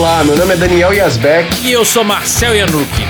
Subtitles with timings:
[0.00, 1.60] Olá, meu nome é Daniel Yazbek.
[1.62, 3.02] E eu sou Marcel Yanuki.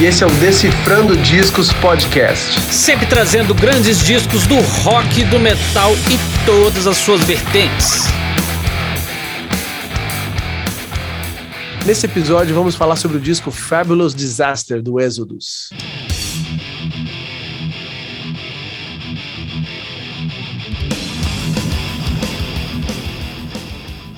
[0.00, 2.60] E esse é o Decifrando Discos Podcast.
[2.72, 8.04] Sempre trazendo grandes discos do rock, do metal e todas as suas vertentes.
[11.84, 15.70] Nesse episódio vamos falar sobre o disco Fabulous Disaster do Exodus.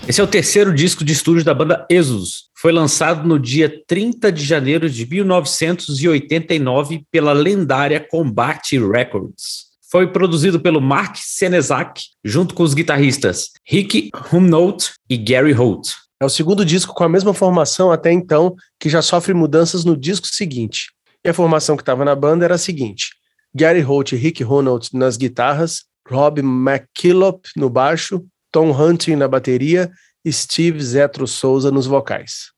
[0.09, 2.45] Esse é o terceiro disco de estúdio da banda Exodus.
[2.57, 8.59] Foi lançado no dia 30 de janeiro de 1989 pela lendária Combat
[8.91, 9.67] Records.
[9.93, 15.91] Foi produzido pelo Mark Senezak, junto com os guitarristas Rick Humnold e Gary Holt.
[16.19, 19.95] É o segundo disco com a mesma formação até então, que já sofre mudanças no
[19.95, 20.87] disco seguinte.
[21.23, 23.11] E a formação que estava na banda era a seguinte:
[23.55, 29.91] Gary Holt e Rick Humnold nas guitarras, Rob McKillop no baixo, Tom Hunting na bateria
[30.25, 32.53] e Steve Zetro Souza nos vocais.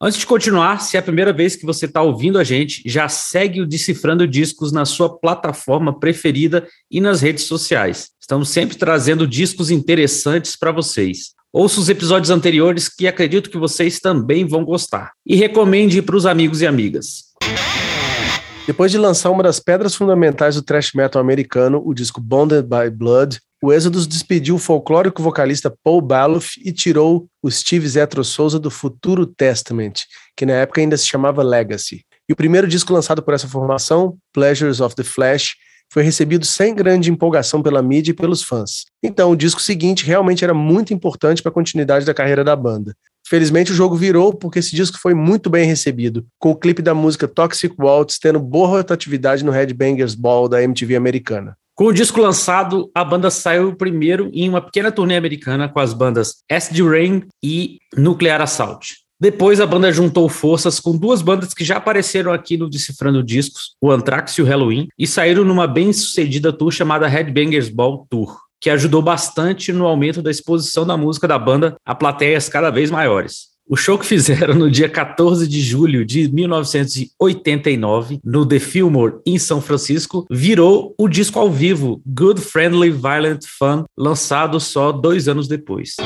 [0.00, 3.08] Antes de continuar, se é a primeira vez que você está ouvindo a gente, já
[3.08, 8.10] segue o Decifrando Discos na sua plataforma preferida e nas redes sociais.
[8.20, 11.30] Estamos sempre trazendo discos interessantes para vocês.
[11.52, 15.12] Ouça os episódios anteriores que acredito que vocês também vão gostar.
[15.26, 17.24] E recomende para os amigos e amigas.
[18.68, 22.88] Depois de lançar uma das pedras fundamentais do thrash metal americano, o disco Bonded by
[22.94, 28.58] Blood, o Exodus despediu o folclórico vocalista Paul Baloff e tirou o Steve Zetro Souza
[28.58, 30.04] do Futuro Testament,
[30.36, 32.04] que na época ainda se chamava Legacy.
[32.28, 35.56] E o primeiro disco lançado por essa formação, Pleasures of the Flesh,
[35.90, 38.84] foi recebido sem grande empolgação pela mídia e pelos fãs.
[39.02, 42.94] Então, o disco seguinte realmente era muito importante para a continuidade da carreira da banda.
[43.26, 46.94] Felizmente o jogo virou porque esse disco foi muito bem recebido, com o clipe da
[46.94, 51.56] música Toxic Waltz tendo boa rotatividade no Headbangers Ball da MTV americana.
[51.78, 55.94] Com o disco lançado, a banda saiu primeiro em uma pequena turnê americana com as
[55.94, 58.96] bandas Acid Rain e Nuclear Assault.
[59.20, 63.76] Depois a banda juntou forças com duas bandas que já apareceram aqui no Decifrando Discos,
[63.80, 68.70] o Anthrax e o Halloween, e saíram numa bem-sucedida tour chamada Headbangers Ball Tour, que
[68.70, 73.50] ajudou bastante no aumento da exposição da música da banda a plateias cada vez maiores.
[73.70, 79.38] O show que fizeram no dia 14 de julho de 1989, no The Fillmore, em
[79.38, 85.46] São Francisco, virou o disco ao vivo Good Friendly Violent Fun, lançado só dois anos
[85.46, 85.96] depois.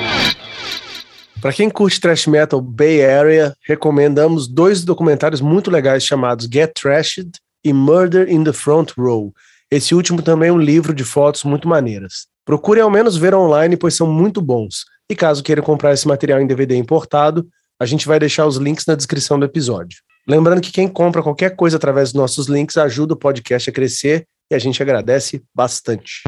[1.40, 7.30] Para quem curte thrash metal Bay Area, recomendamos dois documentários muito legais chamados Get Trashed
[7.64, 9.32] e Murder in the Front Row.
[9.70, 12.26] Esse último também é um livro de fotos muito maneiras.
[12.44, 14.84] Procure ao menos ver online, pois são muito bons.
[15.12, 17.46] E caso queira comprar esse material em DVD importado,
[17.78, 19.98] a gente vai deixar os links na descrição do episódio.
[20.26, 24.26] Lembrando que quem compra qualquer coisa através dos nossos links ajuda o podcast a crescer
[24.50, 26.22] e a gente agradece bastante.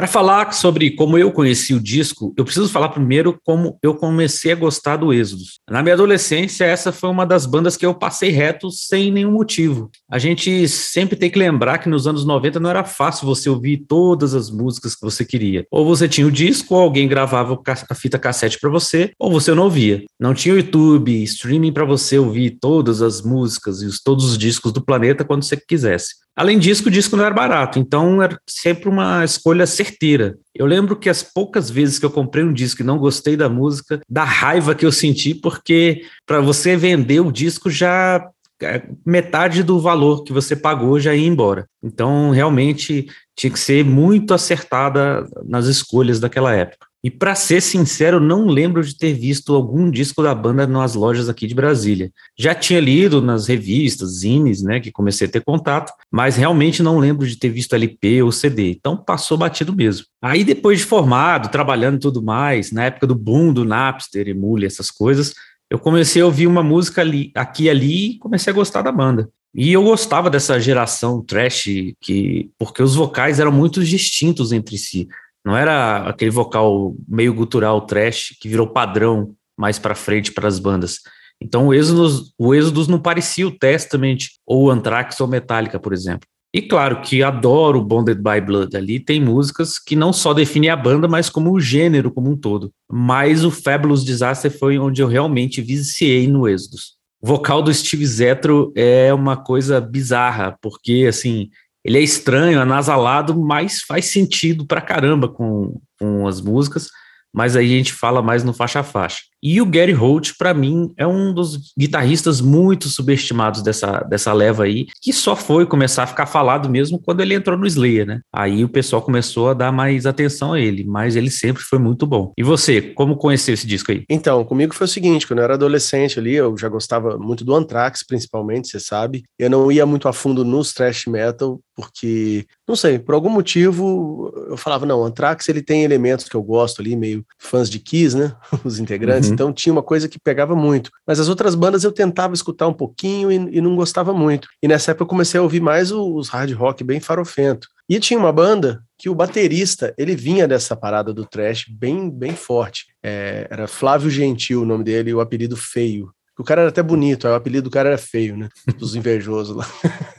[0.00, 4.50] Para falar sobre como eu conheci o disco, eu preciso falar primeiro como eu comecei
[4.50, 5.60] a gostar do Êxodos.
[5.68, 9.90] Na minha adolescência, essa foi uma das bandas que eu passei reto sem nenhum motivo.
[10.10, 13.84] A gente sempre tem que lembrar que nos anos 90 não era fácil você ouvir
[13.86, 15.66] todas as músicas que você queria.
[15.70, 19.52] Ou você tinha o disco, ou alguém gravava a fita cassete para você, ou você
[19.52, 20.02] não ouvia.
[20.18, 24.82] Não tinha YouTube, streaming para você ouvir todas as músicas e todos os discos do
[24.82, 26.14] planeta quando você quisesse.
[26.36, 30.38] Além disso, o disco não era barato, então era sempre uma escolha certeira.
[30.54, 33.48] Eu lembro que as poucas vezes que eu comprei um disco e não gostei da
[33.48, 38.26] música, da raiva que eu senti, porque para você vender o disco já
[38.62, 41.66] é, metade do valor que você pagou já ia embora.
[41.82, 46.89] Então, realmente tinha que ser muito acertada nas escolhas daquela época.
[47.02, 51.30] E para ser sincero, não lembro de ter visto algum disco da banda nas lojas
[51.30, 52.12] aqui de Brasília.
[52.38, 56.98] Já tinha lido nas revistas, zines, né, que comecei a ter contato, mas realmente não
[56.98, 58.70] lembro de ter visto LP ou CD.
[58.70, 60.04] Então passou batido mesmo.
[60.20, 64.66] Aí depois de formado, trabalhando e tudo mais, na época do boom do Napster, Emule,
[64.66, 65.34] essas coisas,
[65.70, 68.92] eu comecei a ouvir uma música ali, aqui e ali e comecei a gostar da
[68.92, 69.30] banda.
[69.54, 71.64] E eu gostava dessa geração trash,
[72.00, 75.08] que, porque os vocais eram muito distintos entre si.
[75.44, 80.58] Não era aquele vocal meio gutural trash que virou padrão mais para frente para as
[80.58, 80.98] bandas.
[81.40, 86.28] Então o Exodus, o Exodus não parecia o Testament ou Anthrax ou Metallica, por exemplo.
[86.52, 88.76] E claro que adoro Bonded by Blood.
[88.76, 92.36] Ali tem músicas que não só definem a banda, mas como o gênero como um
[92.36, 92.72] todo.
[92.90, 96.98] Mas o Fabulous Disaster foi onde eu realmente viciei no Exodus.
[97.22, 101.50] O vocal do Steve Zetro é uma coisa bizarra, porque assim,
[101.84, 106.88] ele é estranho, anasalado, mas faz sentido pra caramba com, com as músicas,
[107.32, 109.22] mas aí a gente fala mais no faixa a faixa.
[109.42, 114.64] E o Gary Holt, para mim, é um dos guitarristas muito subestimados dessa, dessa leva
[114.64, 118.20] aí, que só foi começar a ficar falado mesmo quando ele entrou no Slayer, né?
[118.32, 122.06] Aí o pessoal começou a dar mais atenção a ele, mas ele sempre foi muito
[122.06, 122.32] bom.
[122.36, 124.04] E você, como conheceu esse disco aí?
[124.08, 127.54] Então, comigo foi o seguinte, quando eu era adolescente ali, eu já gostava muito do
[127.54, 129.22] Anthrax, principalmente, você sabe.
[129.38, 134.32] Eu não ia muito a fundo nos thrash metal, porque, não sei, por algum motivo
[134.48, 138.16] eu falava, não, Anthrax ele tem elementos que eu gosto ali, meio fãs de Kiss,
[138.16, 138.34] né,
[138.64, 139.29] os integrantes.
[139.30, 140.90] Então tinha uma coisa que pegava muito.
[141.06, 144.48] Mas as outras bandas eu tentava escutar um pouquinho e, e não gostava muito.
[144.62, 147.68] E nessa época eu comecei a ouvir mais os hard rock bem farofento.
[147.88, 152.36] E tinha uma banda que o baterista, ele vinha dessa parada do trash bem, bem
[152.36, 152.86] forte.
[153.02, 156.12] É, era Flávio Gentil o nome dele, o apelido Feio.
[156.38, 158.48] O cara era até bonito, o apelido do cara era feio, né?
[158.80, 159.66] Os invejosos lá.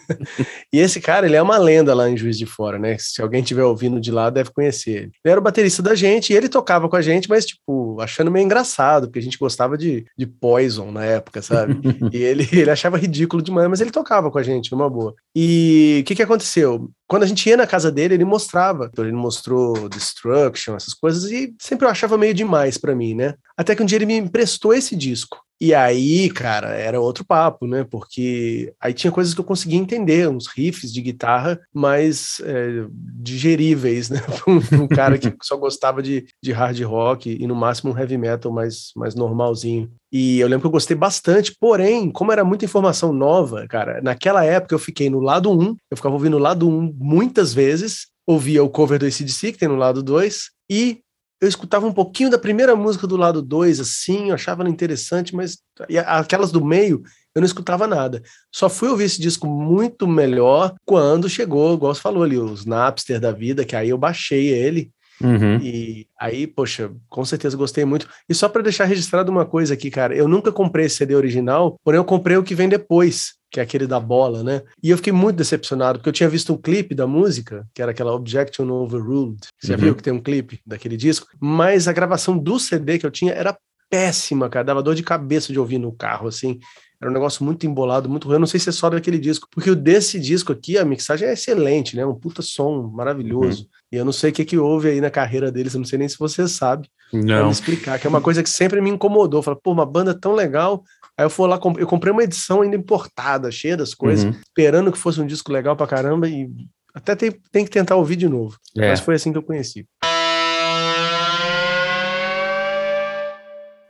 [0.72, 2.96] e esse cara, ele é uma lenda lá em Juiz de Fora, né?
[3.00, 5.12] Se alguém tiver ouvindo de lá, deve conhecer ele.
[5.24, 8.30] Ele era o baterista da gente e ele tocava com a gente, mas, tipo, achando
[8.30, 11.80] meio engraçado, porque a gente gostava de, de Poison na época, sabe?
[12.13, 15.16] e ele, ele achava ridículo demais, mas ele tocava com a gente, numa boa.
[15.36, 16.90] E o que que aconteceu?
[17.08, 18.90] Quando a gente ia na casa dele, ele mostrava.
[18.92, 23.34] Então, ele mostrou Destruction, essas coisas, e sempre eu achava meio demais para mim, né?
[23.58, 25.40] Até que um dia ele me emprestou esse disco.
[25.62, 27.84] E aí, cara, era outro papo, né?
[27.84, 34.10] Porque aí tinha coisas que eu conseguia entender, uns riffs de guitarra mais é, digeríveis,
[34.10, 34.19] né?
[34.48, 38.18] um, um cara que só gostava de, de hard rock e no máximo um heavy
[38.18, 39.88] metal mais, mais normalzinho.
[40.12, 44.44] E eu lembro que eu gostei bastante, porém, como era muita informação nova, cara, naquela
[44.44, 48.63] época eu fiquei no lado 1, eu ficava ouvindo o lado 1 muitas vezes, ouvia
[48.63, 51.02] o cover do ACDC, que tem no lado 2, e
[51.41, 55.35] eu escutava um pouquinho da primeira música do lado 2, assim, eu achava ela interessante,
[55.35, 55.57] mas
[56.05, 57.01] aquelas do meio
[57.33, 58.21] eu não escutava nada.
[58.53, 63.19] Só fui ouvir esse disco muito melhor quando chegou, igual você falou ali, os Napster
[63.19, 64.91] da vida, que aí eu baixei ele.
[65.19, 65.57] Uhum.
[65.61, 68.07] E aí, poxa, com certeza gostei muito.
[68.27, 71.79] E só para deixar registrado uma coisa aqui, cara, eu nunca comprei esse CD original,
[71.83, 74.62] porém eu comprei o que vem depois que é aquele da bola, né?
[74.81, 77.92] E eu fiquei muito decepcionado, porque eu tinha visto um clipe da música, que era
[77.92, 79.39] aquela Objection Overruled.
[79.59, 79.77] Você uhum.
[79.77, 81.27] já viu que tem um clipe daquele disco?
[81.39, 83.57] Mas a gravação do CD que eu tinha era
[83.89, 84.63] péssima, cara.
[84.63, 86.59] Dava dor de cabeça de ouvir no carro, assim.
[87.01, 88.36] Era um negócio muito embolado, muito ruim.
[88.36, 91.27] Eu não sei se é só daquele disco, porque o desse disco aqui, a mixagem
[91.27, 92.06] é excelente, né?
[92.06, 93.63] Um puta som maravilhoso.
[93.63, 93.68] Uhum.
[93.92, 96.00] E eu não sei o que, que houve aí na carreira deles, eu não sei
[96.00, 96.88] nem se você sabe.
[97.12, 97.25] Não.
[97.25, 99.42] Pra me explicar, que é uma coisa que sempre me incomodou.
[99.42, 100.83] Falar, pô, uma banda tão legal,
[101.18, 104.40] Aí eu fui lá, eu comprei uma edição ainda importada, cheia das coisas, uhum.
[104.42, 106.50] esperando que fosse um disco legal pra caramba e
[106.94, 108.58] até tem, tem que tentar ouvir de novo.
[108.78, 108.90] É.
[108.90, 109.86] Mas foi assim que eu conheci.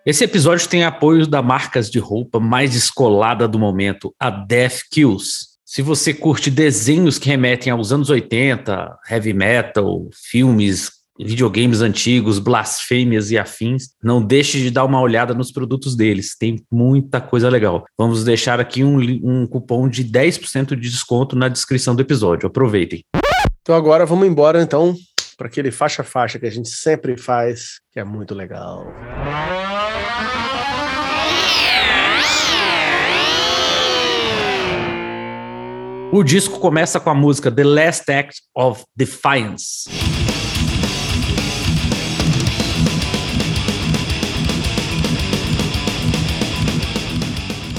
[0.03, 5.51] Esse episódio tem apoio da marcas de roupa mais descolada do momento, a Death Kills.
[5.63, 13.31] Se você curte desenhos que remetem aos anos 80, heavy metal, filmes, videogames antigos, blasfêmias
[13.31, 16.35] e afins, não deixe de dar uma olhada nos produtos deles.
[16.37, 17.85] Tem muita coisa legal.
[17.97, 22.47] Vamos deixar aqui um, um cupom de 10% de desconto na descrição do episódio.
[22.47, 23.03] Aproveitem.
[23.61, 24.95] Então agora vamos embora então
[25.37, 28.85] para aquele faixa faixa que a gente sempre faz, que é muito legal.
[36.13, 39.89] O disco começa com a música The Last Act of Defiance.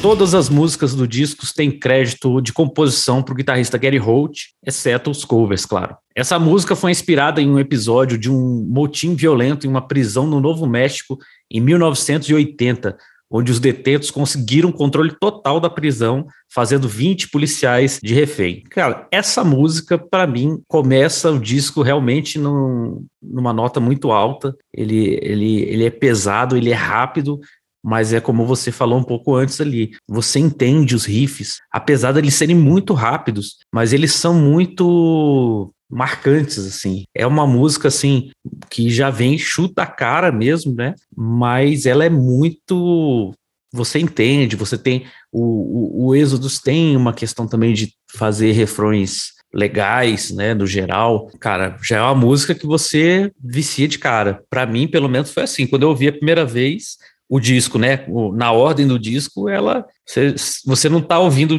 [0.02, 5.12] Todas as músicas do disco têm crédito de composição para o guitarrista Gary Holt, exceto
[5.12, 5.96] os covers, claro.
[6.12, 10.41] Essa música foi inspirada em um episódio de um motim violento em uma prisão no
[10.41, 12.98] Novo México em 1980,
[13.31, 18.65] onde os detentos conseguiram controle total da prisão, fazendo 20 policiais de refém.
[18.70, 24.55] Cara, essa música, para mim, começa o disco realmente num, numa nota muito alta.
[24.74, 27.38] Ele, ele, ele é pesado, ele é rápido,
[27.82, 29.93] mas é como você falou um pouco antes ali.
[30.08, 36.58] Você entende os riffs, apesar de eles serem muito rápidos, mas eles são muito marcantes
[36.58, 37.05] assim.
[37.15, 38.31] É uma música assim
[38.70, 40.94] que já vem chuta a cara mesmo, né?
[41.15, 43.34] Mas ela é muito
[43.74, 49.32] você entende, você tem o, o, o Êxodos tem uma questão também de fazer refrões
[49.55, 54.43] legais, né, no geral, cara, já é uma música que você vicia de cara.
[54.48, 56.96] Para mim, pelo menos foi assim, quando eu ouvi a primeira vez,
[57.32, 58.05] o disco, né?
[58.34, 60.34] Na ordem do disco, ela você,
[60.67, 61.58] você não tá ouvindo,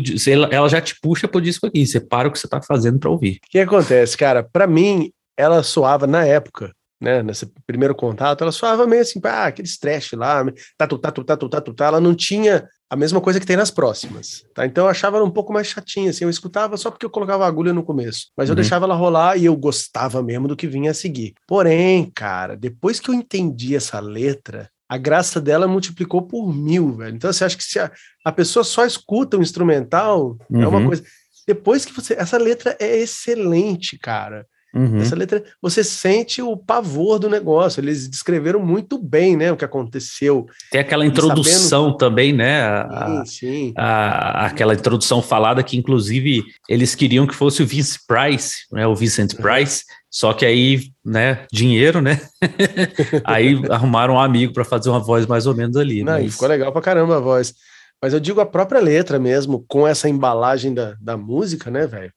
[0.52, 3.10] ela já te puxa pro disco aqui, você para o que você tá fazendo para
[3.10, 3.40] ouvir.
[3.44, 4.44] O que acontece, cara?
[4.44, 7.24] Para mim, ela soava na época, né?
[7.24, 10.46] Nesse primeiro contato, ela soava meio assim, ah, aqueles trash lá,
[10.78, 11.86] tatu, tatu, tatu, tatu, tá.
[11.88, 14.68] Ela não tinha a mesma coisa que tem nas próximas, tá?
[14.68, 17.48] Então eu achava ela um pouco mais chatinha, assim, eu escutava só porque eu colocava
[17.48, 18.58] agulha no começo, mas eu uhum.
[18.58, 21.34] deixava ela rolar e eu gostava mesmo do que vinha a seguir.
[21.48, 27.16] Porém, cara, depois que eu entendi essa letra, a graça dela multiplicou por mil, velho.
[27.16, 27.92] Então você acha que se a,
[28.24, 30.62] a pessoa só escuta o instrumental, uhum.
[30.62, 30.88] é uma uhum.
[30.88, 31.04] coisa.
[31.48, 32.14] Depois que você.
[32.14, 34.46] Essa letra é excelente, cara.
[34.76, 35.00] Uhum.
[35.00, 37.80] Essa letra, você sente o pavor do negócio.
[37.80, 40.48] Eles descreveram muito bem, né, o que aconteceu.
[40.72, 41.98] Tem aquela introdução sabendo...
[41.98, 42.64] também, né?
[42.64, 43.74] A, sim, sim.
[43.78, 48.96] A, aquela introdução falada que, inclusive, eles queriam que fosse o Vince Price, né, o
[48.96, 49.84] Vincent Price.
[50.10, 52.20] Só que aí, né, dinheiro, né?
[53.24, 56.04] aí arrumaram um amigo para fazer uma voz mais ou menos ali.
[56.04, 56.34] Não, mas...
[56.34, 57.54] ficou legal pra caramba a voz.
[58.02, 62.12] Mas eu digo a própria letra mesmo, com essa embalagem da, da música, né, velho?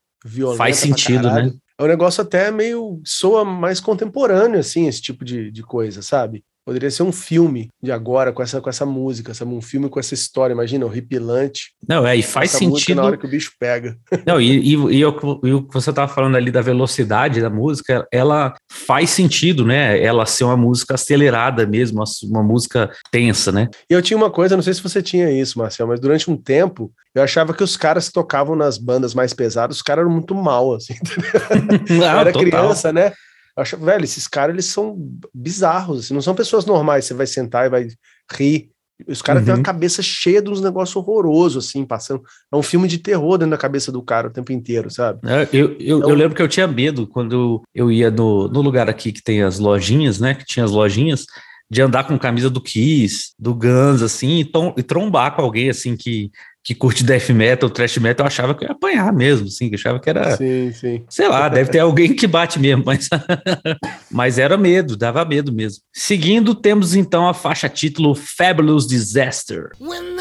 [0.57, 1.51] Faz sentido, né?
[1.77, 6.43] É um negócio até meio soa mais contemporâneo, assim, esse tipo de, de coisa, sabe?
[6.67, 9.53] Poderia ser um filme de agora com essa, com essa música, sabe?
[9.53, 11.71] Um filme com essa história, imagina, horripilante.
[11.87, 12.97] Não, é, e faz sentido.
[12.97, 13.95] Na hora que o bicho pega.
[14.27, 17.49] Não, e, e, e, o, e o que você estava falando ali da velocidade da
[17.49, 19.97] música, ela faz sentido, né?
[20.03, 23.69] Ela ser uma música acelerada mesmo, uma, música tensa, né?
[23.89, 26.35] E eu tinha uma coisa, não sei se você tinha isso, Marcel, mas durante um
[26.35, 30.11] tempo eu achava que os caras que tocavam nas bandas mais pesadas, os caras eram
[30.11, 30.95] muito mal, assim.
[31.89, 32.45] Não, eu era total.
[32.45, 33.13] criança, né?
[33.57, 34.95] Eu acho, velho, esses caras, eles são
[35.33, 37.87] bizarros, assim, não são pessoas normais, você vai sentar e vai
[38.31, 38.69] rir.
[39.07, 39.45] Os caras uhum.
[39.45, 42.23] têm uma cabeça cheia de uns negócios horrorosos, assim, passando.
[42.51, 45.19] É um filme de terror dentro da cabeça do cara o tempo inteiro, sabe?
[45.23, 48.61] É, eu, eu, então, eu, lembro que eu tinha medo quando eu ia no, no
[48.61, 50.33] lugar aqui que tem as lojinhas, né?
[50.33, 51.25] Que tinha as lojinhas,
[51.69, 55.69] de andar com camisa do Kiss, do Guns, assim, e, tom, e trombar com alguém,
[55.69, 56.31] assim, que
[56.67, 60.01] que curte death metal, thrash metal, eu achava que ia apanhar mesmo, assim, que achava
[60.01, 60.35] que era.
[60.35, 61.05] Sim, sim.
[61.07, 63.07] Sei lá, deve ter alguém que bate mesmo, mas,
[64.11, 65.81] mas era medo, dava medo mesmo.
[65.93, 69.69] Seguindo, temos então a faixa título Fabulous Disaster.
[69.79, 70.17] When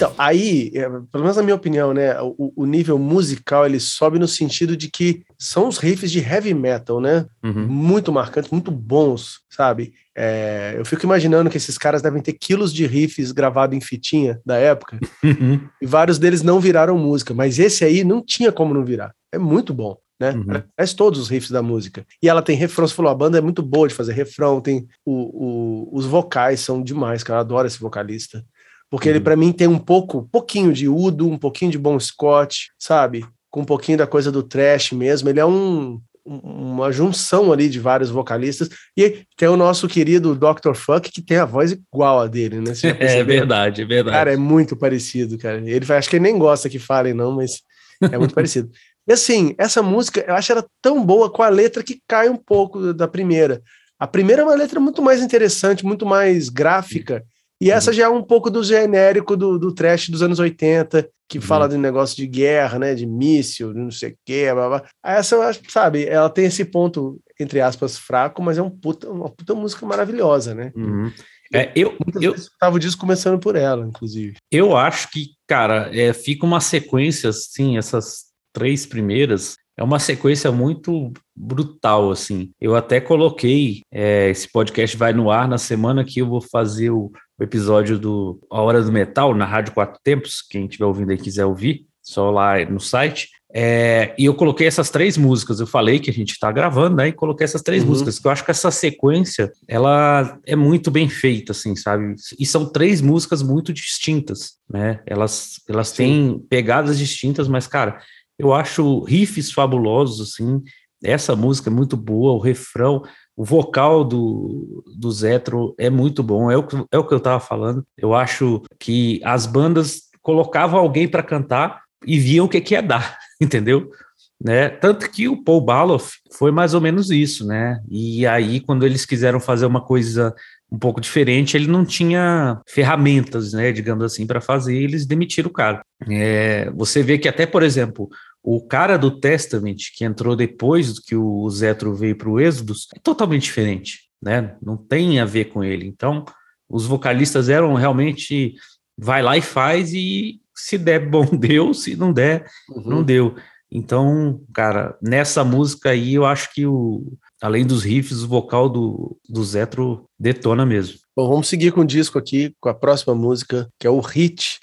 [0.00, 4.18] Então, aí, é, pelo menos na minha opinião, né, o, o, nível musical ele sobe
[4.18, 7.26] no sentido de que são os riffs de heavy metal, né?
[7.44, 7.66] Uhum.
[7.66, 9.92] Muito marcantes, muito bons, sabe?
[10.16, 14.40] É, eu fico imaginando que esses caras devem ter quilos de riffs gravados em fitinha
[14.44, 15.60] da época, uhum.
[15.82, 19.12] e vários deles não viraram música, mas esse aí não tinha como não virar.
[19.30, 19.98] É muito bom.
[20.18, 20.32] Né?
[20.32, 20.62] Uhum.
[20.76, 22.06] Parece todos os riffs da música.
[22.22, 24.86] E ela tem refrão, você falou, a banda é muito boa de fazer refrão, tem
[25.04, 28.44] o, o, os vocais são demais, cara, eu adoro esse vocalista.
[28.90, 29.14] Porque uhum.
[29.14, 33.24] ele, para mim, tem um pouco, pouquinho de Udo, um pouquinho de Bon Scott, sabe?
[33.48, 35.28] Com um pouquinho da coisa do trash mesmo.
[35.28, 38.68] Ele é um, uma junção ali de vários vocalistas.
[38.96, 40.74] E tem o nosso querido Dr.
[40.74, 42.72] Fuck, que tem a voz igual a dele, né?
[43.00, 44.16] É verdade, é verdade.
[44.16, 45.58] Cara, é muito parecido, cara.
[45.64, 47.62] Ele acho que ele nem gosta que falem, não, mas
[48.02, 48.70] é muito parecido.
[49.08, 52.36] E assim, essa música, eu acho ela tão boa com a letra que cai um
[52.36, 53.62] pouco da primeira.
[53.98, 57.24] A primeira é uma letra muito mais interessante, muito mais gráfica.
[57.60, 61.38] E essa já é um pouco do genérico do, do trash dos anos 80, que
[61.38, 61.44] uhum.
[61.44, 62.94] fala de negócio de guerra, né?
[62.94, 64.84] De míssil, não sei o quê, blá, blá.
[65.04, 65.36] Essa,
[65.68, 69.84] sabe, ela tem esse ponto, entre aspas, fraco, mas é um puta, uma puta música
[69.84, 70.72] maravilhosa, né?
[70.74, 71.12] Uhum.
[71.52, 74.36] É, eu, eu estava disso começando por ela, inclusive.
[74.50, 80.52] Eu acho que, cara, é, fica uma sequência, assim, essas três primeiras, é uma sequência
[80.52, 82.50] muito brutal, assim.
[82.60, 86.90] Eu até coloquei, é, esse podcast vai no ar na semana que eu vou fazer
[86.90, 91.10] o o episódio do A Hora do Metal na Rádio Quatro Tempos, quem estiver ouvindo
[91.10, 93.30] aí quiser ouvir, só lá no site.
[93.52, 97.08] É, e eu coloquei essas três músicas, eu falei que a gente está gravando, né?
[97.08, 97.88] E coloquei essas três uhum.
[97.88, 102.14] músicas, que eu acho que essa sequência, ela é muito bem feita, assim, sabe?
[102.38, 105.00] E são três músicas muito distintas, né?
[105.06, 108.00] Elas, elas têm pegadas distintas, mas, cara,
[108.38, 110.62] eu acho riffs fabulosos, assim.
[111.02, 113.02] Essa música é muito boa, o refrão,
[113.40, 117.40] o vocal do, do Zetro é muito bom, é o, é o que eu estava
[117.40, 117.82] falando.
[117.96, 122.82] Eu acho que as bandas colocavam alguém para cantar e viam o que, que ia
[122.82, 123.90] dar, entendeu?
[124.38, 124.68] Né?
[124.68, 127.80] Tanto que o Paul Baloff foi mais ou menos isso, né?
[127.90, 130.34] E aí, quando eles quiseram fazer uma coisa
[130.70, 135.52] um pouco diferente, ele não tinha ferramentas, né, digamos assim, para fazer, eles demitiram o
[135.52, 135.82] cara.
[136.08, 138.08] É, você vê que até, por exemplo,
[138.42, 142.98] o cara do Testament, que entrou depois que o Zetro veio para o Êxodos, é
[142.98, 144.56] totalmente diferente, né?
[144.62, 145.86] Não tem a ver com ele.
[145.86, 146.24] Então,
[146.68, 148.54] os vocalistas eram realmente
[148.96, 152.82] vai lá e faz e se der bom deu, se não der, uhum.
[152.84, 153.34] não deu.
[153.70, 159.16] Então, cara, nessa música aí eu acho que o além dos riffs, o vocal do,
[159.28, 160.98] do Zetro detona mesmo.
[161.16, 164.58] Bom, vamos seguir com o disco aqui, com a próxima música, que é o hit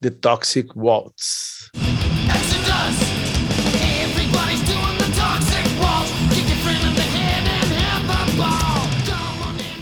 [0.00, 1.70] The Toxic Waltz.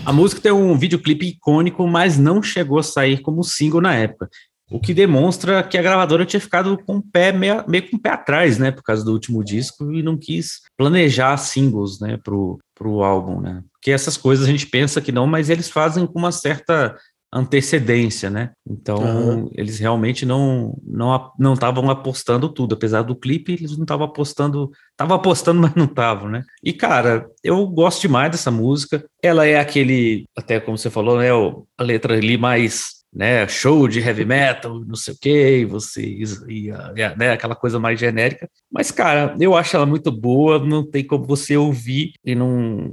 [0.09, 4.27] A música tem um videoclipe icônico, mas não chegou a sair como single na época.
[4.71, 7.99] O que demonstra que a gravadora tinha ficado com o pé meio, meio com o
[7.99, 8.71] pé atrás, né?
[8.71, 12.17] Por causa do último disco e não quis planejar singles, né?
[12.23, 13.61] Pro, pro álbum, né?
[13.71, 16.97] Porque essas coisas a gente pensa que não, mas eles fazem com uma certa
[17.31, 18.51] antecedência, né?
[18.67, 19.51] Então uhum.
[19.53, 24.71] eles realmente não não não estavam apostando tudo, apesar do clipe eles não estavam apostando,
[24.91, 26.43] estavam apostando, mas não estavam, né?
[26.63, 29.05] E cara, eu gosto demais dessa música.
[29.21, 31.29] Ela é aquele, até como você falou, né,
[31.77, 36.01] a letra ali mais né, show de heavy metal, não sei o que, você
[36.47, 38.49] ia, né, aquela coisa mais genérica.
[38.71, 42.91] Mas, cara, eu acho ela muito boa, não tem como você ouvir e não,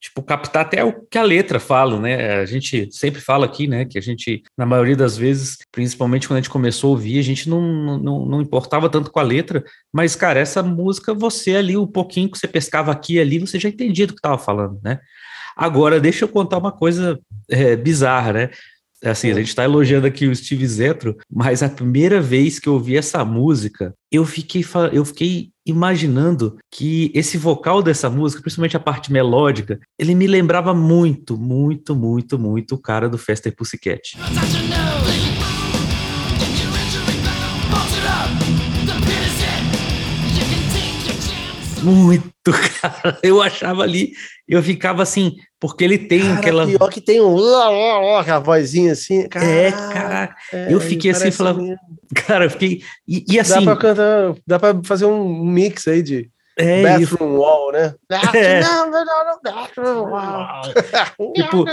[0.00, 2.40] tipo, captar até o que a letra fala, né?
[2.40, 6.38] A gente sempre fala aqui, né, que a gente, na maioria das vezes, principalmente quando
[6.38, 9.64] a gente começou a ouvir, a gente não, não, não importava tanto com a letra,
[9.92, 13.58] mas, cara, essa música, você ali, um pouquinho que você pescava aqui e ali, você
[13.58, 15.00] já entendia do que estava falando, né?
[15.56, 17.18] Agora, deixa eu contar uma coisa
[17.50, 18.50] é, bizarra, né?
[19.04, 22.74] Assim, a gente está elogiando aqui o Steve Zetro, mas a primeira vez que eu
[22.74, 28.80] ouvi essa música, eu fiquei, eu fiquei imaginando que esse vocal dessa música, principalmente a
[28.80, 34.16] parte melódica, ele me lembrava muito, muito, muito, muito o cara do Fester Pussycat.
[41.88, 43.18] Muito, cara.
[43.22, 44.12] Eu achava ali,
[44.46, 46.66] eu ficava assim, porque ele tem cara, aquela.
[46.66, 47.36] Pior que tem um.
[48.26, 49.28] a vozinha assim.
[49.28, 50.36] Cara, é, cara.
[50.52, 51.76] É, eu fiquei assim, falando.
[52.14, 52.82] Cara, eu fiquei.
[53.06, 53.54] E, e, assim.
[53.54, 56.30] Dá pra cantar, dá pra fazer um mix aí de.
[56.58, 57.38] É, bathroom isso.
[57.38, 57.94] wall, né?
[58.34, 58.60] É.
[61.32, 61.64] tipo,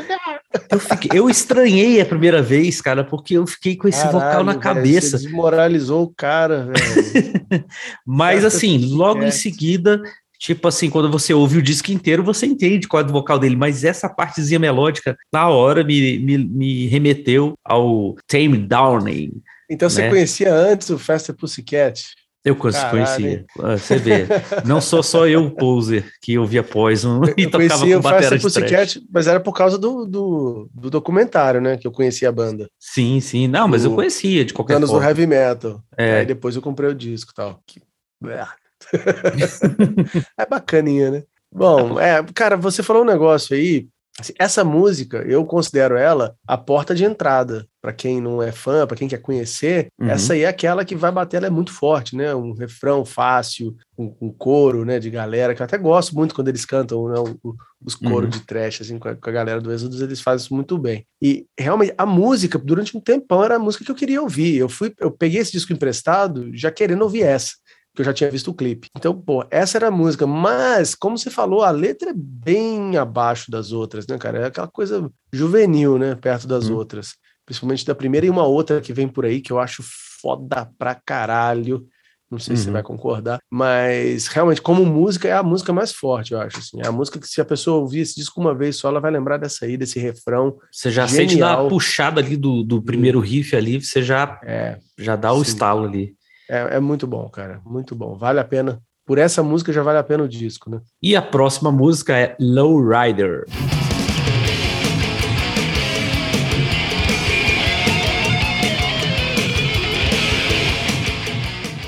[0.72, 4.44] eu, fiquei, eu estranhei a primeira vez, cara, porque eu fiquei com esse Caralho, vocal
[4.44, 5.18] na cabeça.
[5.18, 7.66] Véio, desmoralizou o cara, velho.
[8.06, 10.02] Mas assim, logo em seguida,
[10.38, 13.56] Tipo assim, quando você ouve o disco inteiro, você entende qual é o vocal dele,
[13.56, 19.32] mas essa partezinha melódica, na hora, me, me, me remeteu ao Tame Downing.
[19.70, 20.10] Então você né?
[20.10, 22.04] conhecia antes o Faster Pussycat?
[22.46, 23.44] Eu conhecia.
[23.60, 24.28] Ah, você vê.
[24.64, 28.40] Não sou só eu o poser que ouvia Poison e eu tocava com bateria de
[28.40, 31.76] Pussycat, mas era por causa do, do, do, documentário, né?
[31.76, 32.70] Que eu conhecia a banda.
[32.80, 33.48] Sim, sim.
[33.48, 35.04] Não, mas do, eu conhecia de qualquer anos forma.
[35.04, 35.82] do heavy metal.
[35.98, 36.20] É.
[36.20, 37.60] Aí depois eu comprei o disco e tal.
[37.66, 37.82] Que...
[40.38, 41.24] é bacaninha, né?
[41.52, 43.88] Bom, é, cara, você falou um negócio aí.
[44.18, 47.68] Assim, essa música, eu considero ela a porta de entrada.
[47.82, 50.10] Para quem não é fã, para quem quer conhecer, uhum.
[50.10, 52.34] essa aí é aquela que vai bater, ela é muito forte, né?
[52.34, 56.48] Um refrão fácil, um, um coro, né, de galera, que eu até gosto muito quando
[56.48, 58.30] eles cantam, né, o, os coros uhum.
[58.30, 61.06] de trash, assim, com a, com a, galera do Exodus, eles fazem isso muito bem.
[61.22, 64.58] E realmente, a música, durante um tempão, era a música que eu queria ouvir.
[64.58, 67.54] Eu fui, eu peguei esse disco emprestado já querendo ouvir essa
[67.96, 68.90] que eu já tinha visto o clipe.
[68.96, 73.50] Então, pô, essa era a música, mas, como você falou, a letra é bem abaixo
[73.50, 74.40] das outras, né, cara?
[74.40, 76.76] É aquela coisa juvenil, né, perto das hum.
[76.76, 77.16] outras.
[77.46, 79.84] Principalmente da primeira e uma outra que vem por aí, que eu acho
[80.22, 81.88] foda pra caralho.
[82.30, 82.58] Não sei uhum.
[82.58, 82.74] se você uhum.
[82.74, 86.58] vai concordar, mas realmente, como música, é a música mais forte, eu acho.
[86.58, 86.82] Assim.
[86.82, 89.12] É a música que, se a pessoa ouvir esse disco uma vez só, ela vai
[89.12, 90.58] lembrar dessa aí, desse refrão.
[90.72, 91.30] Você já genial.
[91.30, 95.44] sente na puxada ali do, do primeiro riff ali, você já, é, já dá o
[95.44, 95.52] sim.
[95.52, 96.16] estalo ali.
[96.50, 97.62] É, é muito bom, cara.
[97.66, 98.16] Muito bom.
[98.16, 98.82] Vale a pena.
[99.06, 100.82] Por essa música já vale a pena o disco, né?
[101.02, 103.46] E a próxima música é Low Rider.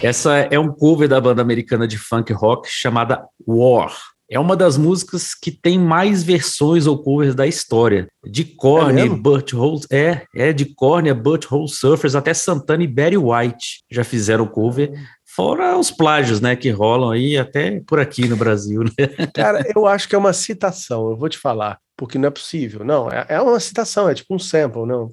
[0.01, 3.91] Essa é um cover da banda americana de funk rock chamada War.
[4.29, 8.07] É uma das músicas que tem mais versões ou covers da história.
[8.25, 13.83] De Korn, é Butthole, é, é de Korn, Butthole Surfers, até Santana e Barry White
[13.89, 14.91] já fizeram cover.
[15.25, 19.27] Fora os plágios, né, que rolam aí até por aqui no Brasil, né?
[19.33, 22.85] Cara, eu acho que é uma citação, eu vou te falar, porque não é possível.
[22.85, 25.11] Não, é, é uma citação, é tipo um sample, não.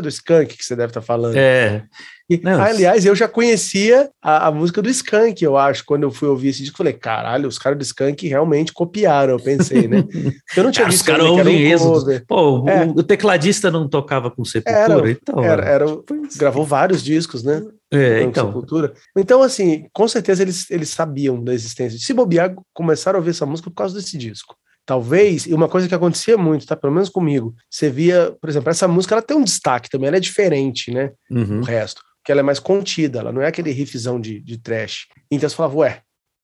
[0.00, 1.34] Do Skunk que você deve estar tá falando.
[1.34, 1.82] É.
[2.42, 6.28] Não, aliás, eu já conhecia a, a, música do Skank, eu acho, quando eu fui
[6.28, 6.76] ouvir esse disco.
[6.76, 10.04] Falei, caralho, os caras do Skank realmente copiaram, eu pensei, né?
[10.56, 11.00] Eu não tinha visto.
[11.00, 12.84] Os caras ouvem um Pô, é.
[12.84, 15.42] o, tecladista não tocava com Sepultura, era, então.
[15.42, 15.86] Era, era,
[16.36, 17.62] gravou vários discos, né?
[17.90, 18.46] É, então.
[18.46, 18.92] Sepultura.
[19.16, 21.98] Então, assim, com certeza eles, eles sabiam da existência.
[21.98, 24.54] Se bobear, começaram a ouvir essa música por causa desse disco.
[24.86, 26.74] Talvez, e uma coisa que acontecia muito, tá?
[26.74, 30.16] Pelo menos comigo, você via, por exemplo, essa música ela tem um destaque também, ela
[30.16, 31.12] é diferente, né?
[31.30, 31.60] Uhum.
[31.60, 35.06] Do resto que ela é mais contida, ela não é aquele riffzão de, de trash.
[35.30, 36.02] Então você falava, ué,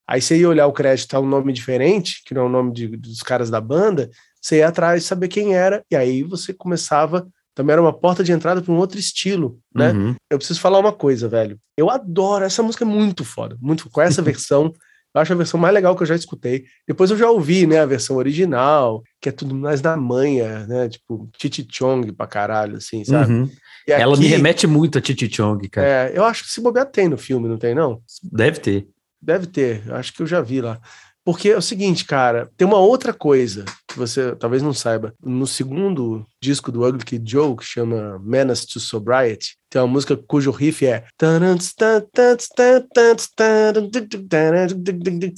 [0.08, 2.72] aí você ia olhar o crédito, tá um nome diferente, que não é o nome
[2.72, 7.26] de, dos caras da banda, você ia atrás saber quem era, e aí você começava,
[7.54, 9.92] também era uma porta de entrada para um outro estilo, né?
[9.92, 10.14] Uhum.
[10.30, 11.58] Eu preciso falar uma coisa, velho.
[11.76, 14.72] Eu adoro, essa música é muito foda, muito com essa versão,
[15.16, 16.66] Eu acho a versão mais legal que eu já escutei.
[16.86, 20.90] Depois eu já ouvi, né, a versão original, que é tudo mais na manha, né?
[20.90, 23.32] Tipo, Titi Chong pra caralho, assim, sabe?
[23.32, 23.42] Uhum.
[23.44, 25.88] Aqui, Ela me remete muito a Titi Chong, cara.
[25.88, 28.02] É, eu acho que se bobear tem no filme, não tem, não?
[28.30, 28.88] Deve ter.
[29.22, 30.78] Deve ter, acho que eu já vi lá.
[31.26, 35.12] Porque é o seguinte, cara, tem uma outra coisa que você talvez não saiba.
[35.20, 40.16] No segundo disco do Ugly Kid Joe, que chama Menace to Sobriety, tem uma música
[40.16, 41.04] cujo riff é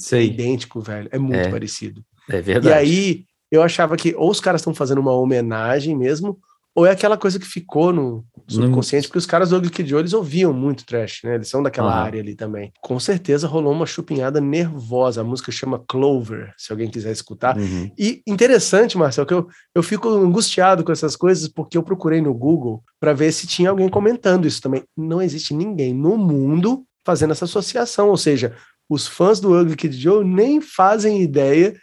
[0.03, 0.27] Sei.
[0.27, 1.09] idêntico, velho.
[1.11, 1.49] É muito é.
[1.49, 2.03] parecido.
[2.29, 2.67] É verdade.
[2.67, 6.37] E aí eu achava que ou os caras estão fazendo uma homenagem mesmo,
[6.79, 9.99] ou é aquela coisa que ficou no subconsciente, porque os caras do Ugly Kid Joe,
[9.99, 11.35] eles ouviam muito trash, né?
[11.35, 12.71] Eles são daquela área ali também.
[12.79, 15.19] Com certeza rolou uma chupinhada nervosa.
[15.19, 17.57] A música chama Clover, se alguém quiser escutar.
[17.57, 17.91] Uhum.
[17.99, 22.33] E interessante, Marcel, que eu, eu fico angustiado com essas coisas, porque eu procurei no
[22.33, 24.81] Google para ver se tinha alguém comentando isso também.
[24.95, 28.55] Não existe ninguém no mundo fazendo essa associação, ou seja,
[28.89, 31.75] os fãs do Ugly Kid Joe nem fazem ideia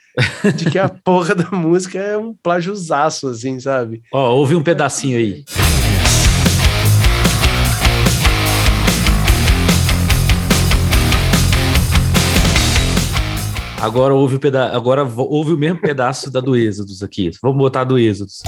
[0.57, 4.03] de que a porra da música é um plagiosaço, assim, sabe?
[4.13, 5.45] Ó, ouve um pedacinho aí.
[13.81, 17.31] Agora ouve o peda agora ouve o mesmo pedaço da do Êxodos aqui.
[17.41, 18.43] Vamos botar do Êxodos.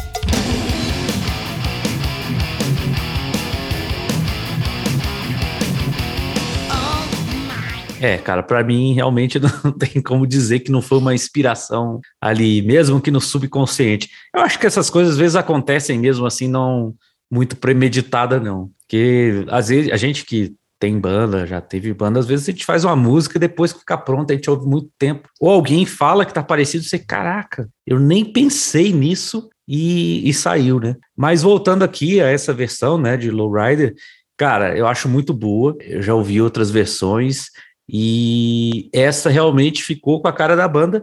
[8.01, 12.63] É, cara, para mim realmente não tem como dizer que não foi uma inspiração ali,
[12.63, 14.09] mesmo que no subconsciente.
[14.35, 16.95] Eu acho que essas coisas às vezes acontecem mesmo assim, não
[17.31, 18.71] muito premeditada, não.
[18.81, 22.65] Porque às vezes a gente que tem banda, já teve banda, às vezes a gente
[22.65, 25.29] faz uma música e depois que fica pronta a gente ouve muito tempo.
[25.41, 30.79] Ou alguém fala que tá parecido, você, caraca, eu nem pensei nisso e, e saiu,
[30.79, 30.97] né?
[31.17, 33.95] Mas voltando aqui a essa versão, né, de Lowrider,
[34.37, 35.77] cara, eu acho muito boa.
[35.81, 37.47] Eu já ouvi outras versões
[37.89, 41.03] e essa realmente ficou com a cara da banda.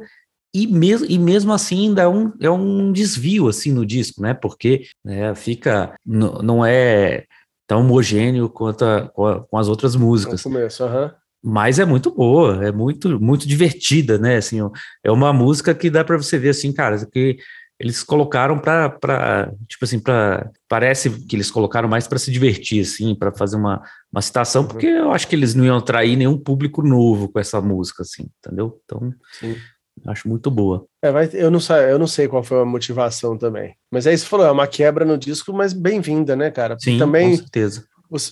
[0.54, 4.34] E mesmo, e mesmo assim ainda é um, é um desvio assim no disco, né?
[4.34, 7.26] Porque né, fica não é
[7.68, 10.46] tão homogêneo quanto a, com, as outras músicas.
[10.46, 11.10] No começo, uhum.
[11.44, 14.38] Mas é muito boa, é muito muito divertida, né?
[14.38, 14.60] Assim,
[15.04, 17.38] é uma música que dá para você ver assim, cara, que
[17.80, 23.14] eles colocaram para tipo assim para parece que eles colocaram mais para se divertir assim
[23.14, 23.84] para fazer uma,
[24.16, 24.68] uma citação uhum.
[24.70, 28.28] porque eu acho que eles não iam atrair nenhum público novo com essa música assim
[28.40, 29.58] entendeu então Sim.
[30.08, 33.38] acho muito boa é, vai, eu não sei eu não sei qual foi a motivação
[33.38, 36.98] também mas é isso falou é uma quebra no disco mas bem-vinda né cara Sim,
[36.98, 37.86] também com certeza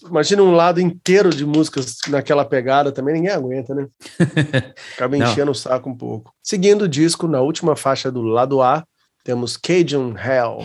[0.07, 3.87] Imagina um lado inteiro de músicas naquela pegada, também ninguém aguenta, né?
[4.93, 6.31] Acaba enchendo o saco um pouco.
[6.43, 8.85] Seguindo o disco, na última faixa do lado A,
[9.23, 10.59] temos Cajun Hell.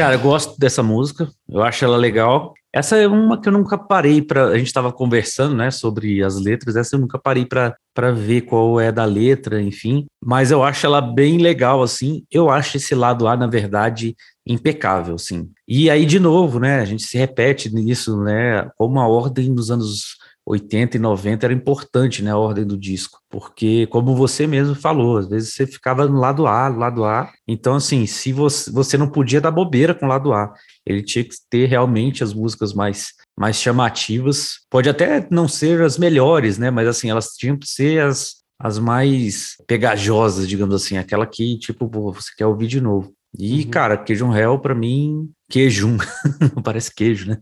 [0.00, 2.54] Cara, eu gosto dessa música, eu acho ela legal.
[2.72, 4.46] Essa é uma que eu nunca parei para.
[4.46, 6.74] A gente estava conversando, né, sobre as letras.
[6.74, 7.76] Essa eu nunca parei para
[8.10, 10.06] ver qual é da letra, enfim.
[10.24, 12.24] Mas eu acho ela bem legal, assim.
[12.30, 15.50] Eu acho esse lado A, na verdade, impecável, assim.
[15.68, 19.70] E aí, de novo, né, a gente se repete nisso, né, como a ordem dos
[19.70, 24.74] anos 80 e 90 era importante, né, a ordem do disco, porque como você mesmo
[24.74, 28.70] falou, às vezes você ficava no lado A, no lado A, então assim, se você,
[28.70, 30.52] você não podia dar bobeira com o lado A,
[30.84, 35.96] ele tinha que ter realmente as músicas mais mais chamativas, pode até não ser as
[35.96, 41.26] melhores, né, mas assim, elas tinham que ser as as mais pegajosas, digamos assim, aquela
[41.26, 43.10] que, tipo, você quer ouvir de novo.
[43.38, 43.70] E, uhum.
[43.70, 45.96] cara, Queijo Hell, para mim, queijo,
[46.64, 47.38] parece queijo, né?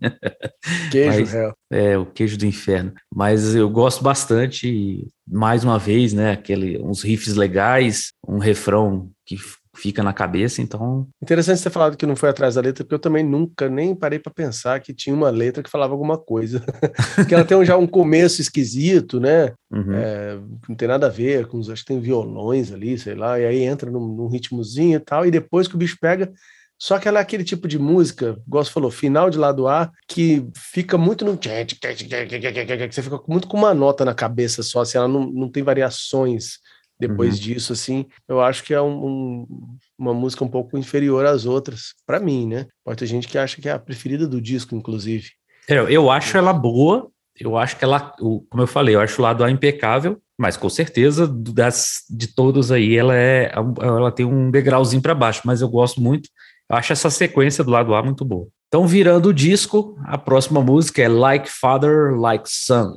[0.90, 1.52] Queijo Mas, Hell.
[1.70, 2.92] É, o queijo do inferno.
[3.14, 6.32] Mas eu gosto bastante, mais uma vez, né?
[6.32, 9.36] Aquele, uns riffs legais, um refrão que
[9.76, 11.06] fica na cabeça, então...
[11.22, 13.94] Interessante você ter falado que não foi atrás da letra, porque eu também nunca nem
[13.94, 16.64] parei para pensar que tinha uma letra que falava alguma coisa.
[17.14, 19.52] porque ela tem já um começo esquisito, né?
[19.70, 19.94] Uhum.
[19.94, 23.46] É, não tem nada a ver com, acho que tem violões ali, sei lá, e
[23.46, 26.32] aí entra num, num ritmozinho e tal, e depois que o bicho pega...
[26.78, 30.46] Só que ela é aquele tipo de música, gosto falou, final de lado A, que
[30.54, 31.32] fica muito no.
[31.32, 36.58] Você fica muito com uma nota na cabeça só, assim, ela não, não tem variações
[37.00, 37.40] depois uhum.
[37.40, 41.94] disso, assim, eu acho que é um, um, uma música um pouco inferior às outras,
[42.04, 42.66] para mim, né?
[42.84, 45.28] Pode ter gente que acha que é a preferida do disco, inclusive.
[45.68, 49.24] É, eu acho ela boa, eu acho que ela, como eu falei, eu acho o
[49.24, 54.50] lado A impecável, mas com certeza das, de todos aí ela é, ela tem um
[54.50, 56.32] degrauzinho para baixo, mas eu gosto muito, eu
[56.70, 58.46] acho essa sequência do lado A muito boa.
[58.68, 62.94] Então, virando o disco, a próxima música é Like Father, Like Son.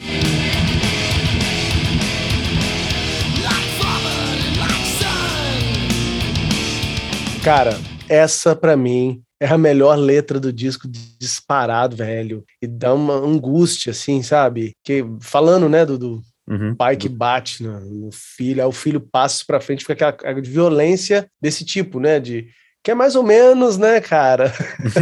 [7.42, 7.80] Cara,
[8.10, 10.88] essa para mim é a melhor letra do disco
[11.20, 12.44] disparado, velho.
[12.62, 14.74] E dá uma angústia, assim, sabe?
[14.84, 16.76] Que falando, né, do, do uhum.
[16.76, 21.26] pai que bate no, no, filho, aí o filho passa para frente, fica aquela violência
[21.42, 22.20] desse tipo, né?
[22.20, 22.50] De
[22.84, 24.54] que é mais ou menos, né, cara?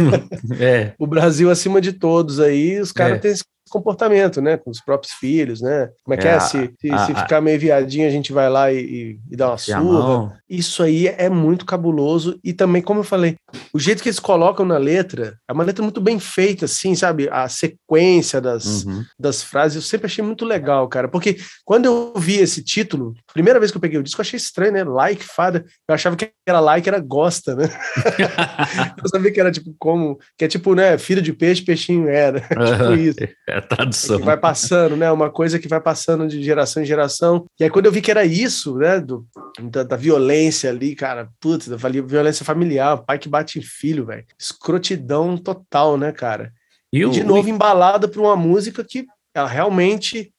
[0.60, 0.92] é.
[0.98, 3.20] o Brasil acima de todos aí, os caras é.
[3.20, 4.56] têm esse comportamento, né?
[4.56, 5.88] Com os próprios filhos, né?
[6.04, 6.32] Como é que é?
[6.32, 6.40] é?
[6.40, 9.58] Se, se, a, se, ficar meio viadinho, a gente vai lá e, e dá uma
[9.58, 10.40] surra.
[10.48, 12.38] Isso aí é muito cabuloso.
[12.42, 13.36] E também, como eu falei,
[13.72, 17.28] o jeito que eles colocam na letra é uma letra muito bem feita, assim, sabe?
[17.30, 19.04] A sequência das, uhum.
[19.18, 21.08] das frases, eu sempre achei muito legal, cara.
[21.08, 24.36] Porque quando eu vi esse título, primeira vez que eu peguei o disco, eu achei
[24.36, 24.84] estranho, né?
[24.84, 25.64] Like Fada.
[25.88, 27.68] Eu achava que era like, era gosta, né?
[29.02, 30.18] eu sabia que era tipo como.
[30.36, 30.98] Que é tipo, né?
[30.98, 32.40] Filho de peixe, peixinho era.
[32.50, 33.18] tipo isso.
[33.60, 34.20] A tradução.
[34.20, 35.10] É vai passando, né?
[35.10, 37.46] Uma coisa que vai passando de geração em geração.
[37.58, 39.00] E aí, quando eu vi que era isso, né?
[39.00, 39.26] Do,
[39.70, 44.24] da, da violência ali, cara, putz, da violência familiar, pai que bate em filho, velho.
[44.38, 46.52] Escrotidão total, né, cara?
[46.92, 50.32] E, e de novo, embalada por uma música que ela realmente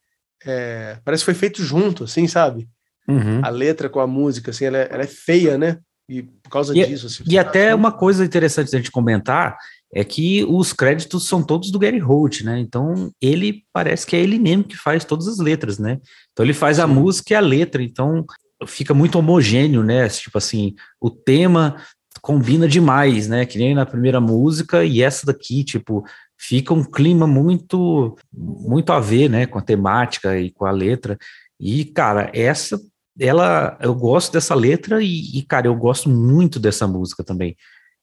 [0.45, 2.67] é, parece que foi feito junto, assim, sabe?
[3.07, 3.41] Uhum.
[3.43, 5.77] A letra com a música, assim, ela é, ela é feia, né?
[6.07, 7.07] E por causa e, disso.
[7.07, 9.57] Assim, e até uma coisa interessante da gente comentar
[9.93, 12.59] é que os créditos são todos do Gary Holt, né?
[12.59, 15.99] Então ele parece que é ele mesmo que faz todas as letras, né?
[16.31, 16.83] Então ele faz Sim.
[16.83, 18.25] a música e a letra, então
[18.65, 20.07] fica muito homogêneo, né?
[20.07, 21.75] Tipo assim, o tema
[22.21, 23.45] combina demais, né?
[23.45, 26.05] Que nem na primeira música e essa daqui, tipo,
[26.41, 31.17] fica um clima muito muito a ver, né, com a temática e com a letra.
[31.59, 32.79] E cara, essa
[33.19, 37.55] ela eu gosto dessa letra e, e cara, eu gosto muito dessa música também.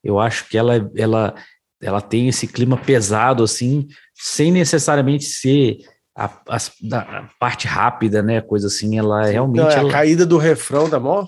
[0.05, 1.35] Eu acho que ela ela
[1.81, 5.79] ela tem esse clima pesado, assim, sem necessariamente ser
[6.17, 6.59] a, a,
[6.97, 8.41] a parte rápida, né?
[8.41, 9.63] Coisa assim, ela Sim, realmente.
[9.63, 9.89] Não, é ela...
[9.89, 11.27] a caída do refrão da mó,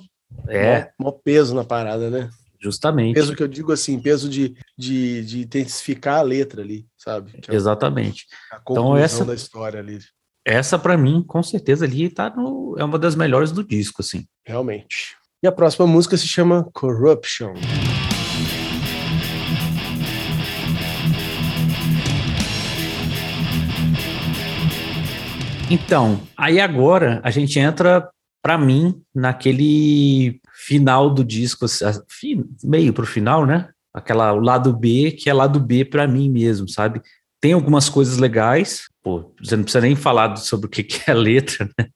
[0.48, 0.90] é.
[0.98, 2.28] mó, mó peso na parada, né?
[2.60, 3.14] Justamente.
[3.14, 7.32] Peso que eu digo assim, peso de, de, de intensificar a letra ali, sabe?
[7.48, 8.26] É Exatamente.
[8.52, 9.98] A então essa da história ali.
[10.44, 14.26] Essa para mim, com certeza ali tá no é uma das melhores do disco, assim.
[14.44, 15.16] Realmente.
[15.42, 17.54] E a próxima música se chama Corruption.
[25.70, 28.10] Então, aí agora a gente entra,
[28.42, 33.68] para mim, naquele final do disco, assim, meio pro final, né?
[33.94, 37.00] Aquela o lado B, que é lado B para mim mesmo, sabe?
[37.40, 41.68] Tem algumas coisas legais, pô, você não precisa nem falar sobre o que, é letra,
[41.78, 41.86] né?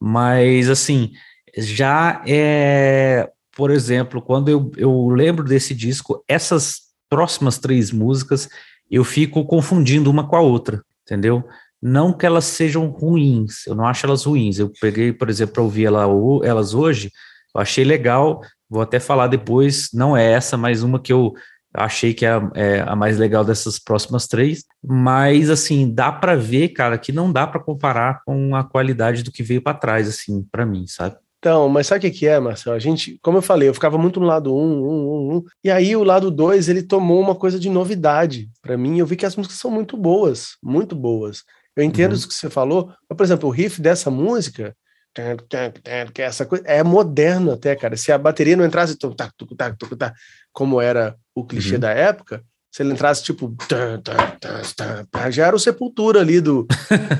[0.00, 1.12] Mas, assim,
[1.56, 8.48] já é, por exemplo, quando eu, eu lembro desse disco, essas próximas três músicas,
[8.90, 11.44] eu fico confundindo uma com a outra, entendeu?
[11.80, 14.58] Não que elas sejam ruins, eu não acho elas ruins.
[14.58, 16.04] Eu peguei, por exemplo, para ouvir ela,
[16.42, 17.12] elas hoje,
[17.54, 21.34] eu achei legal, vou até falar depois, não é essa, mas uma que eu
[21.72, 26.34] achei que é a, é a mais legal dessas próximas três, mas assim, dá para
[26.34, 30.08] ver, cara, que não dá para comparar com a qualidade do que veio para trás,
[30.08, 31.16] assim, para mim, sabe?
[31.38, 32.74] Então, mas sabe o que, que é, Marcelo?
[32.74, 35.36] A gente, como eu falei, eu ficava muito no lado 1, um, 1, um, 1,
[35.36, 39.06] um, e aí o lado 2, ele tomou uma coisa de novidade para mim, eu
[39.06, 41.44] vi que as músicas são muito boas, muito boas.
[41.78, 42.16] Eu entendo uhum.
[42.16, 44.74] isso que você falou, mas, por exemplo, o riff dessa música,
[46.12, 47.96] que é essa coisa, é moderno até, cara.
[47.96, 48.98] Se a bateria não entrasse
[50.52, 51.80] como era o clichê uhum.
[51.80, 53.54] da época, se ele entrasse tipo
[55.30, 56.66] já era o sepultura ali do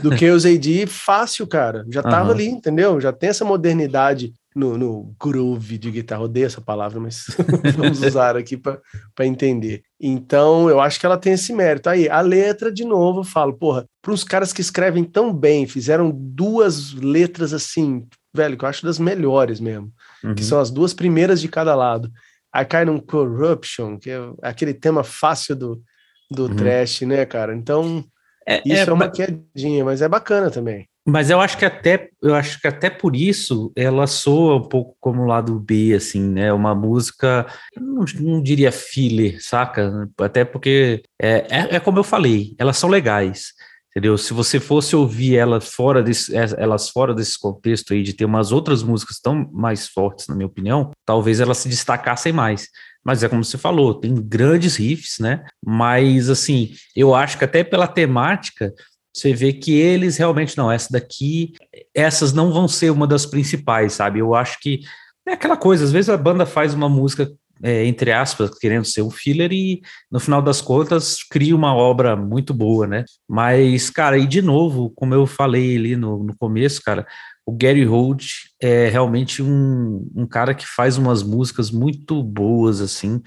[0.03, 1.85] do Chaos AD fácil, cara.
[1.89, 2.31] Já tava uhum.
[2.33, 3.01] ali, entendeu?
[3.01, 6.23] Já tem essa modernidade no, no groove de guitarra.
[6.23, 7.27] Odeio essa palavra, mas
[7.77, 8.81] vamos usar aqui para
[9.27, 9.83] entender.
[10.01, 11.89] Então, eu acho que ela tem esse mérito.
[11.89, 15.67] Aí, a letra, de novo, eu falo, porra, para uns caras que escrevem tão bem,
[15.67, 19.93] fizeram duas letras assim, velho, que eu acho das melhores mesmo,
[20.25, 20.35] uhum.
[20.35, 22.11] que são as duas primeiras de cada lado.
[22.53, 25.83] Aí cai num Corruption, que é aquele tema fácil do,
[26.31, 26.57] do uhum.
[26.57, 27.55] trash, né, cara?
[27.55, 28.05] Então,
[28.49, 30.89] é, isso é, é uma quedinha, mas é bacana também.
[31.09, 34.95] Mas eu acho que até eu acho que até por isso ela soa um pouco
[35.01, 36.53] como o lado B, assim, né?
[36.53, 40.07] Uma música, não, não diria filler, saca?
[40.19, 43.55] Até porque é, é, é, como eu falei, elas são legais,
[43.91, 44.19] entendeu?
[44.19, 48.27] Se você fosse ouvir elas fora desse, é, elas fora desse contexto aí de ter
[48.27, 52.69] umas outras músicas tão mais fortes, na minha opinião, talvez elas se destacassem mais.
[53.03, 55.43] Mas é como você falou, tem grandes riffs, né?
[55.65, 58.75] Mas assim, eu acho que até pela temática
[59.19, 61.53] você vê que eles realmente não, essa daqui,
[61.95, 64.21] essas não vão ser uma das principais, sabe?
[64.21, 64.81] Eu acho que
[65.27, 67.31] é aquela coisa, às vezes a banda faz uma música,
[67.63, 72.17] é, entre aspas, querendo ser um filler e no final das contas cria uma obra
[72.17, 73.05] muito boa, né?
[73.29, 77.07] Mas, cara, e de novo, como eu falei ali no, no começo, cara,
[77.45, 78.27] o Gary Holt
[78.61, 83.21] é realmente um, um cara que faz umas músicas muito boas, assim,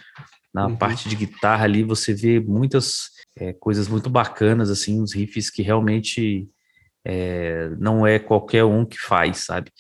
[0.53, 0.75] Na uhum.
[0.75, 5.61] parte de guitarra ali, você vê muitas é, coisas muito bacanas, assim, uns riffs que
[5.61, 6.49] realmente
[7.05, 9.71] é, não é qualquer um que faz, sabe?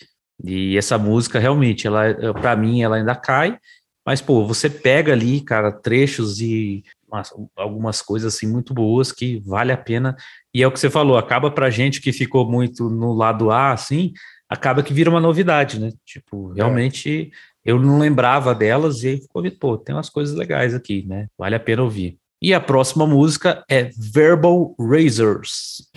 [0.43, 3.57] E essa música realmente, ela, para mim, ela ainda cai,
[4.05, 9.39] mas pô, você pega ali, cara, trechos e umas, algumas coisas assim muito boas que
[9.45, 10.15] vale a pena.
[10.53, 13.71] E é o que você falou, acaba pra gente que ficou muito no lado A,
[13.71, 14.13] assim,
[14.49, 15.91] acaba que vira uma novidade, né?
[16.05, 16.55] Tipo, é.
[16.55, 17.31] realmente
[17.65, 17.71] é.
[17.71, 21.27] eu não lembrava delas e aí ficou, pô, tem umas coisas legais aqui, né?
[21.37, 22.17] Vale a pena ouvir.
[22.43, 25.87] E a próxima música é Verbal Razors.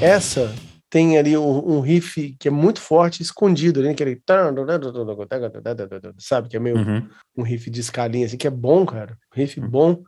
[0.00, 0.54] Essa
[0.88, 3.90] tem ali um, um, riff que é muito forte, escondido, né?
[3.90, 4.22] Aquele.
[6.16, 6.48] Sabe?
[6.48, 7.06] Que é meio uhum.
[7.36, 9.18] um riff de escalinha, assim, que é bom, cara.
[9.36, 9.68] Um riff uhum.
[9.68, 10.02] bom.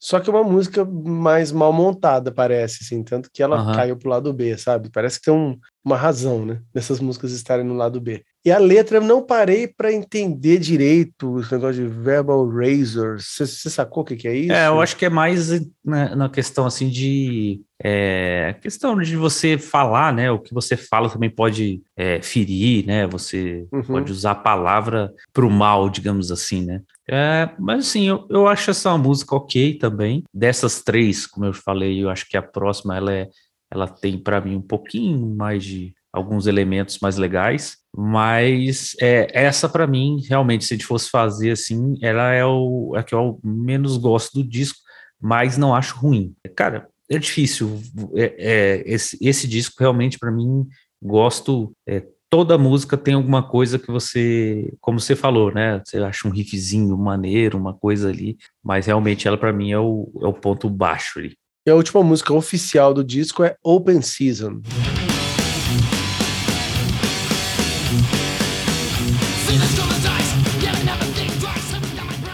[0.00, 3.72] Só que é uma música mais mal montada, parece, assim, tanto que ela uhum.
[3.74, 4.90] caiu pro lado B, sabe?
[4.90, 6.62] Parece que tem um, uma razão, né?
[6.72, 8.24] Dessas músicas estarem no lado B.
[8.48, 13.26] E a letra eu não parei para entender direito esse negócio de verbal razors.
[13.36, 14.52] Você sacou o que, que, é isso?
[14.54, 15.50] É, eu acho que é mais
[15.84, 20.30] na, na questão assim de é, questão de você falar, né?
[20.30, 23.06] O que você fala também pode é, ferir, né?
[23.08, 23.82] Você uhum.
[23.82, 26.80] pode usar a palavra para o mal, digamos assim, né?
[27.06, 30.24] É, mas assim, eu, eu acho essa música ok também.
[30.32, 33.28] Dessas três, como eu falei, eu acho que a próxima ela é,
[33.70, 39.68] ela tem para mim um pouquinho mais de alguns elementos mais legais, mas é, essa
[39.68, 43.40] para mim, realmente, se a gente fosse fazer assim, ela é o é que eu
[43.42, 44.78] menos gosto do disco,
[45.20, 46.32] mas não acho ruim.
[46.54, 47.82] Cara, é difícil.
[48.14, 50.64] É, é esse, esse disco realmente para mim
[51.02, 51.72] gosto.
[51.84, 55.82] É, toda música tem alguma coisa que você, como você falou, né?
[55.84, 60.08] Você acha um riffzinho maneiro, uma coisa ali, mas realmente ela para mim é o,
[60.22, 61.36] é o ponto baixo ali.
[61.66, 64.60] E a última música oficial do disco é Open Season.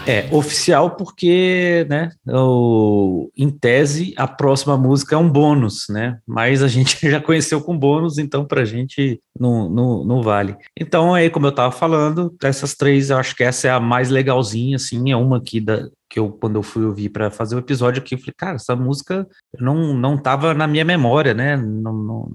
[0.07, 6.61] É, oficial porque, né, o, em tese, a próxima música é um bônus, né, mas
[6.61, 10.55] a gente já conheceu com bônus, então pra gente não, não, não vale.
[10.79, 14.09] Então, aí, como eu tava falando, dessas três, eu acho que essa é a mais
[14.09, 17.59] legalzinha, assim, é uma aqui da, que eu, quando eu fui ouvir para fazer o
[17.59, 19.27] episódio aqui, eu falei, cara, essa música
[19.59, 22.31] não, não tava na minha memória, né, não, não,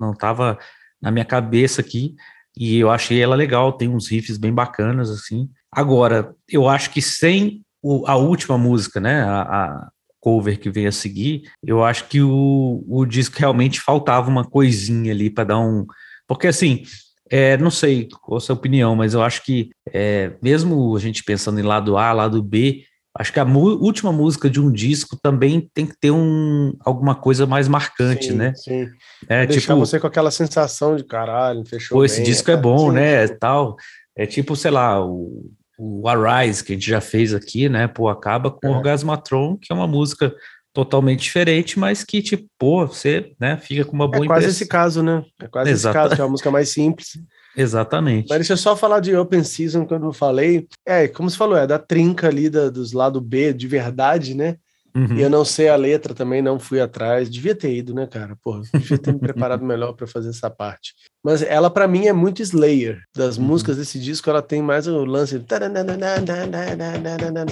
[0.00, 0.58] não tava
[1.00, 2.14] na minha cabeça aqui,
[2.56, 5.48] e eu achei ela legal, tem uns riffs bem bacanas, assim.
[5.74, 9.88] Agora, eu acho que sem o, a última música, né, a, a,
[10.20, 15.12] cover que veio a seguir, eu acho que o, o disco realmente faltava uma coisinha
[15.12, 15.84] ali para dar um.
[16.28, 16.84] Porque, assim,
[17.28, 21.24] é, não sei qual a sua opinião, mas eu acho que, é, mesmo a gente
[21.24, 22.84] pensando em lado A, lado B,
[23.18, 27.44] acho que a última música de um disco também tem que ter um, alguma coisa
[27.44, 28.52] mais marcante, sim, né?
[28.54, 28.86] Sim.
[29.28, 31.98] É, Deixar tipo, você com aquela sensação de caralho, fechou.
[31.98, 33.26] Pô, esse bem, disco é, é bom, sim, né?
[33.26, 33.36] Sim.
[33.40, 33.76] Tal.
[34.16, 37.88] É tipo, sei lá, o, o Arise, que a gente já fez aqui, né?
[37.88, 38.70] Pô, acaba com é.
[38.70, 40.34] Orgasmatron, que é uma música
[40.72, 44.66] totalmente diferente, mas que, tipo, pô, você né, fica com uma boa É quase esse
[44.66, 45.22] caso, né?
[45.40, 47.18] É quase esse caso, que é uma música mais simples.
[47.56, 48.28] Exatamente.
[48.28, 50.66] Mas deixa eu só falar de Open Season, quando eu falei.
[50.86, 54.56] É, como você falou, é da trinca ali da, dos lado B de verdade, né?
[54.94, 55.16] Uhum.
[55.16, 57.30] E eu não sei a letra também, não fui atrás.
[57.30, 58.36] Devia ter ido, né, cara?
[58.42, 60.94] Porra, devia ter me preparado melhor para fazer essa parte.
[61.24, 63.00] Mas ela, para mim, é muito Slayer.
[63.16, 63.44] Das uhum.
[63.44, 65.38] músicas desse disco, ela tem mais o lance.
[65.38, 65.46] De...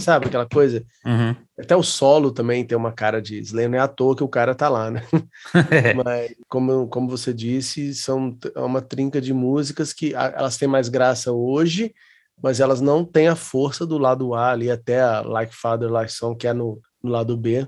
[0.00, 0.85] Sabe aquela coisa?
[1.07, 1.35] Uhum.
[1.59, 3.70] Até o solo também tem uma cara de Slayer.
[3.70, 5.03] Não é à toa que o cara tá lá, né?
[6.05, 10.88] Mas, como, como você disse, são é uma trinca de músicas que elas têm mais
[10.88, 11.94] graça hoje,
[12.42, 16.12] mas elas não têm a força do lado A ali, até a Like Father, Like
[16.12, 17.66] Son, que é no no lado B,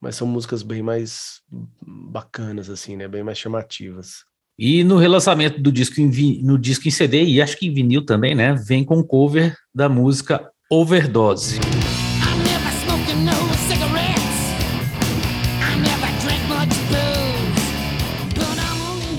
[0.00, 1.40] mas são músicas bem mais
[1.80, 3.08] bacanas, assim, né?
[3.08, 4.24] Bem mais chamativas.
[4.58, 8.04] E no relançamento do disco em, no disco em CD, e acho que em vinil
[8.04, 8.54] também, né?
[8.54, 11.58] Vem com cover da música Overdose.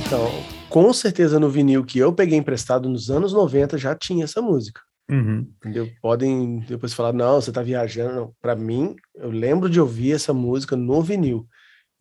[0.05, 0.31] Então,
[0.69, 4.81] com certeza no vinil que eu peguei emprestado nos anos 90 já tinha essa música.
[5.09, 5.47] Uhum.
[5.57, 5.89] Entendeu?
[6.01, 8.33] Podem depois falar, não, você está viajando.
[8.41, 11.47] Para mim, eu lembro de ouvir essa música no vinil.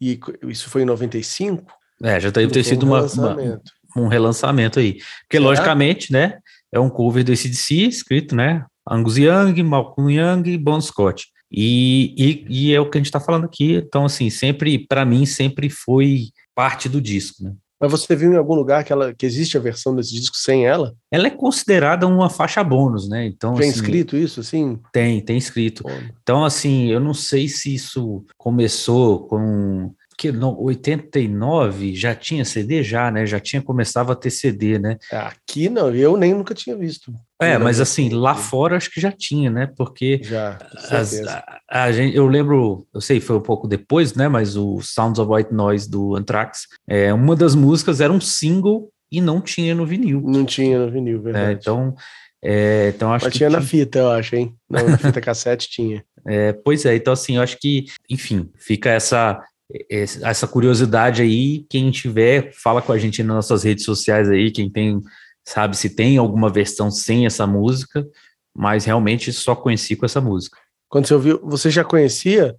[0.01, 1.65] E isso foi em 95.
[2.03, 3.73] É, já deve ter sido um uma, relançamento.
[3.95, 4.95] Uma, um relançamento aí.
[5.23, 5.45] Porque, Será?
[5.45, 6.39] logicamente, né?
[6.73, 8.65] É um cover do ACDC, escrito, né?
[8.89, 11.27] Angus Young, Malcolm Young Bon Scott.
[11.51, 13.75] E, e, e, é o que a gente está falando aqui.
[13.75, 17.55] Então, assim, sempre, para mim, sempre foi parte do disco, né?
[17.91, 20.67] Mas você viu em algum lugar que, ela, que existe a versão desse disco sem
[20.67, 20.95] ela?
[21.11, 23.27] Ela é considerada uma faixa bônus, né?
[23.27, 24.79] Então, tem assim, escrito isso, assim?
[24.93, 25.85] Tem, tem escrito.
[26.23, 32.83] Então, assim, eu não sei se isso começou com que no 89 já tinha CD
[32.83, 33.27] já, né?
[33.27, 34.99] Já tinha começava a ter CD, né?
[35.11, 37.13] Aqui não, eu nem nunca tinha visto.
[37.41, 39.71] É, mas assim, lá fora acho que já tinha, né?
[39.77, 40.59] Porque já,
[40.91, 44.29] as, a, a, gente, eu lembro, eu sei, foi um pouco depois, né?
[44.29, 48.91] Mas o Sounds of White Noise do Anthrax, é, uma das músicas era um single
[49.11, 50.23] e não tinha no vinil.
[50.25, 51.59] Não tinha no vinil, É, verdade.
[51.61, 51.95] então,
[52.43, 54.55] é, então acho Mas que tinha na fita, eu acho, hein?
[54.69, 56.05] Não, na fita cassete tinha.
[56.27, 59.45] É, pois é, então assim, eu acho que, enfim, fica essa
[59.91, 64.71] essa curiosidade aí, quem tiver, fala com a gente nas nossas redes sociais aí, quem
[64.71, 65.01] tem,
[65.47, 68.07] sabe se tem alguma versão sem essa música,
[68.55, 70.59] mas realmente só conheci com essa música.
[70.89, 72.55] Quando você ouviu, você já conhecia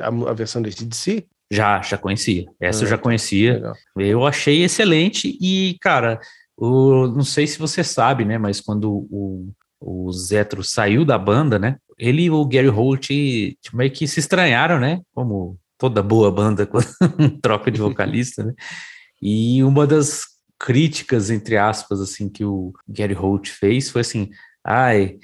[0.00, 1.26] a, a versão desse DC?
[1.52, 2.46] Já, já conhecia.
[2.60, 3.54] Essa Ah, eu já conhecia.
[3.54, 3.74] Legal.
[3.96, 6.20] Eu achei excelente e, cara,
[6.56, 11.58] o, não sei se você sabe, né, mas quando o, o Zetro saiu da banda,
[11.58, 16.30] né, ele e o Gary Holt tipo, meio que se estranharam, né, como toda boa
[16.30, 16.86] banda quando
[17.42, 18.52] troca de vocalista, né,
[19.20, 20.26] e uma das
[20.58, 24.28] críticas, entre aspas, assim, que o Gary Holt fez foi assim,
[24.64, 25.16] ai,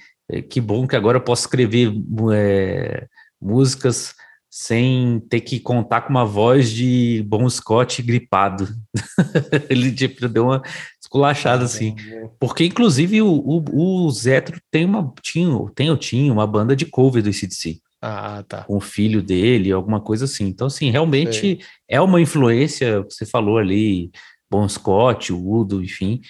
[0.50, 1.92] que bom que agora eu posso escrever
[2.34, 3.07] é,
[3.40, 4.14] músicas
[4.59, 8.66] sem ter que contar com uma voz de Bon Scott gripado.
[9.68, 10.62] Ele tipo, deu uma
[10.98, 11.94] esculachada assim.
[12.40, 15.12] Porque, inclusive, o, o, o Zetro tem uma.
[15.20, 17.80] Tinha, tem ou tinha uma banda de cover do ICDC.
[18.01, 18.64] Ah, tá.
[18.64, 20.47] Com o filho dele, alguma coisa assim.
[20.47, 21.61] Então, assim, realmente Sei.
[21.88, 24.11] é uma influência, você falou ali,
[24.51, 26.20] Bon Scott, Udo, enfim.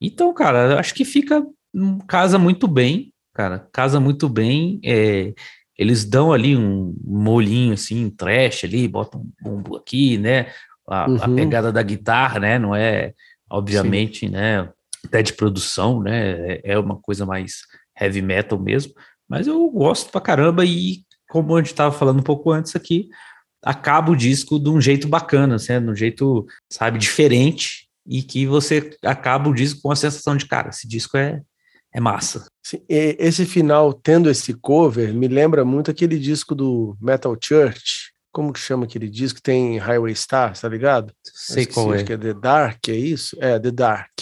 [0.00, 1.44] Então, cara, eu acho que fica.
[1.74, 3.68] hum, Casa muito bem, cara.
[3.72, 4.80] Casa muito bem.
[4.84, 5.34] É,
[5.76, 10.46] eles dão ali um molhinho assim, trash ali, botam um bumbo aqui, né?
[10.88, 11.36] A, a Uhum.
[11.36, 12.58] pegada da guitarra, né?
[12.58, 13.12] Não é,
[13.50, 14.68] obviamente, né?
[15.04, 16.52] Até de produção, né?
[16.56, 17.56] É- É uma coisa mais
[18.00, 18.94] heavy metal mesmo.
[19.28, 23.08] Mas eu gosto pra caramba e, como a gente estava falando um pouco antes aqui,
[23.62, 28.46] acaba o disco de um jeito bacana, assim, de um jeito, sabe, diferente e que
[28.46, 31.42] você acaba o disco com a sensação de, cara, esse disco é,
[31.92, 32.46] é massa.
[32.62, 38.12] Sim, e esse final, tendo esse cover, me lembra muito aquele disco do Metal Church.
[38.32, 39.42] Como que chama aquele disco?
[39.42, 41.12] Tem Highway Star, tá ligado?
[41.22, 41.96] Sei qual é.
[41.96, 43.36] acho que é The Dark, é isso?
[43.40, 44.12] É, The Dark,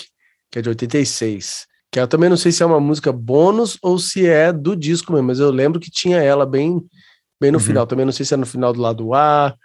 [0.51, 1.67] que é de 86.
[1.97, 5.15] Que eu também não sei se é uma música bônus ou se é do disco
[5.15, 6.85] mesmo, mas eu lembro que tinha ela bem,
[7.41, 7.65] bem no Uhum.
[7.65, 7.87] final.
[7.87, 9.57] Também não sei se é no final do lado A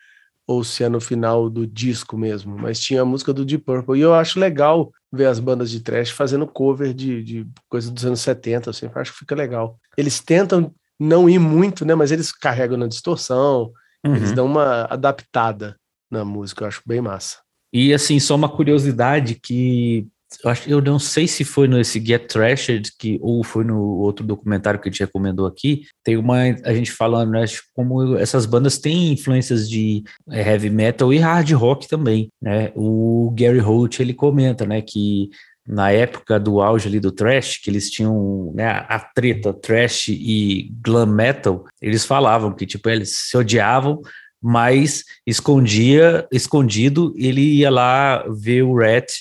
[0.47, 3.97] ou se é no final do disco mesmo, mas tinha a música do Deep Purple.
[3.99, 8.05] E eu acho legal ver as bandas de trash fazendo cover de, de coisa dos
[8.05, 9.77] anos 70, eu sempre acho que fica legal.
[9.97, 13.73] Eles tentam não ir muito, né, mas eles carregam na distorção,
[14.05, 14.35] eles Uhum.
[14.35, 15.75] dão uma adaptada
[16.09, 17.39] na música, eu acho bem massa.
[17.73, 20.07] E assim, só uma curiosidade que
[20.43, 24.25] eu acho eu não sei se foi nesse Get Trashed que ou foi no outro
[24.25, 28.77] documentário que a gente recomendou aqui, tem uma a gente falando, né, como essas bandas
[28.77, 32.71] têm influências de é, heavy metal e hard rock também, né?
[32.75, 35.29] O Gary Holt ele comenta, né, que
[35.67, 40.71] na época do auge ali do thrash, que eles tinham né, a treta thrash e
[40.81, 44.01] glam metal, eles falavam que tipo eles se odiavam,
[44.41, 49.11] mas escondia, escondido, ele ia lá ver o Rat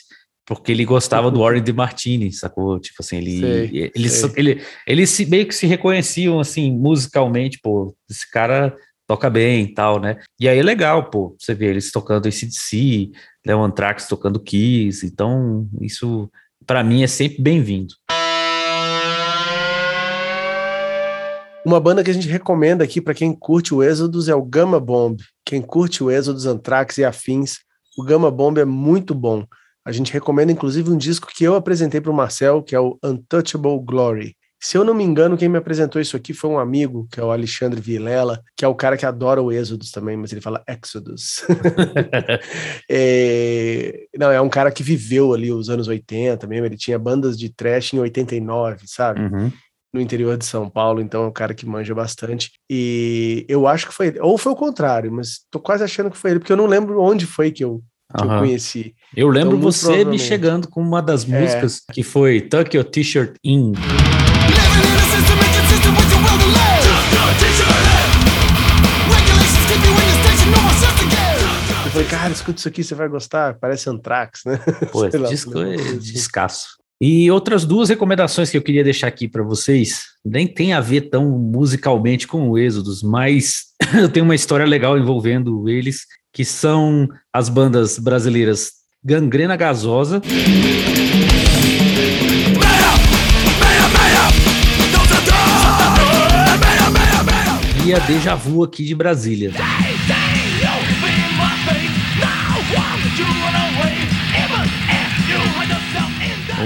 [0.50, 2.80] porque ele gostava do Warren de Martini, sacou?
[2.80, 4.32] Tipo assim, ele, Sei, eles, sei.
[4.36, 8.76] ele, eles se, meio que se reconheciam assim musicalmente, pô, esse cara
[9.06, 10.18] toca bem e tal, né?
[10.40, 13.12] E aí é legal, pô, você vê eles tocando ACDC,
[13.46, 16.28] Leon Anthrax tocando Kiss, então isso
[16.66, 17.94] para mim é sempre bem-vindo.
[21.64, 24.80] Uma banda que a gente recomenda aqui para quem curte o Êxodos é o Gamma
[24.80, 25.22] Bomb.
[25.44, 27.58] Quem curte o Êxodos, Anthrax e afins,
[27.96, 29.44] o Gamma Bomb é muito bom.
[29.84, 32.98] A gente recomenda inclusive um disco que eu apresentei para o Marcel, que é o
[33.02, 34.36] Untouchable Glory.
[34.62, 37.24] Se eu não me engano, quem me apresentou isso aqui foi um amigo, que é
[37.24, 40.62] o Alexandre Vilela, que é o cara que adora o Êxodos também, mas ele fala
[40.68, 41.44] Exodus.
[42.90, 47.38] É, Não, é um cara que viveu ali os anos 80 mesmo, ele tinha bandas
[47.38, 49.20] de trash em 89, sabe?
[49.20, 49.50] Uhum.
[49.94, 52.52] no interior de São Paulo, então é um cara que manja bastante.
[52.70, 56.18] E eu acho que foi ele, ou foi o contrário, mas tô quase achando que
[56.18, 57.82] foi ele, porque eu não lembro onde foi que eu,
[58.16, 58.94] que eu conheci.
[59.16, 61.40] Eu lembro Então, você me chegando com uma das É.
[61.40, 63.72] músicas que foi Tuck Your T-shirt In.
[71.84, 74.58] Eu falei, cara, escuta isso aqui, você vai gostar, parece Anthrax, né?
[74.92, 76.04] Pô, lá, disco é "Meu Deus".
[76.04, 76.68] descasso.
[77.00, 81.08] E outras duas recomendações que eu queria deixar aqui para vocês, nem tem a ver
[81.08, 83.64] tão musicalmente com o Êxodos, mas
[83.98, 86.02] eu tenho uma história legal envolvendo eles,
[86.32, 88.72] que são as bandas brasileiras
[89.02, 90.20] Gangrena Gasosa.
[97.86, 99.52] E a Deja Vu aqui de Brasília.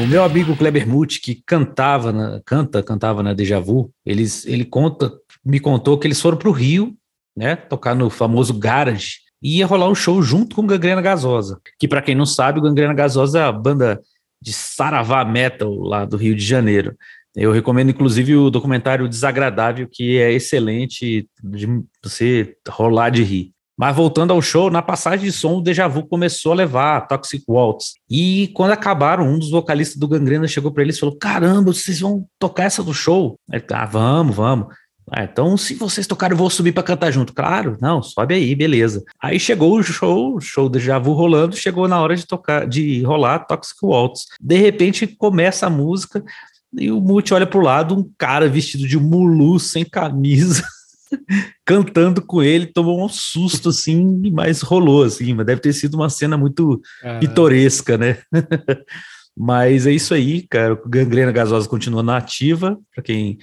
[0.03, 4.65] O meu amigo Kleber Muth, que cantava, na, canta, cantava na Deja Vu, eles, ele
[4.65, 5.11] conta,
[5.45, 6.95] me contou que eles foram para o Rio,
[7.37, 11.87] né, tocar no famoso Garage, e ia rolar um show junto com Gangrena Gasosa, que
[11.87, 14.01] para quem não sabe, Gangrena Gasosa é a banda
[14.41, 16.97] de Saravá Metal lá do Rio de Janeiro.
[17.37, 23.53] Eu recomendo, inclusive, o documentário Desagradável, que é excelente de você rolar de rir.
[23.77, 27.43] Mas voltando ao show, na passagem de som, o Deja Vu começou a levar Toxic
[27.49, 27.95] Waltz.
[28.09, 32.01] E quando acabaram, um dos vocalistas do Gangrena chegou para eles e falou: Caramba, vocês
[32.01, 33.37] vão tocar essa do show?
[33.51, 34.69] Aí, ah, vamos, vamos.
[35.11, 37.35] Ah, então, se vocês tocarem, eu vou subir para cantar junto.
[37.35, 39.05] Claro, não, sobe aí, beleza.
[39.21, 42.67] Aí chegou o show, o show do Deja Vu rolando, chegou na hora de tocar,
[42.67, 44.27] de rolar Toxic Waltz.
[44.41, 46.25] De repente começa a música
[46.73, 50.65] e o Multi olha pro lado, um cara vestido de mulu, sem camisa.
[51.65, 56.11] cantando com ele, tomou um susto assim, mas rolou assim, mas deve ter sido uma
[56.11, 56.81] cena muito
[57.21, 58.19] pitoresca, né?
[59.37, 60.75] mas é isso aí, cara.
[60.75, 63.39] O Gangrena Gasosa continua na ativa, para quem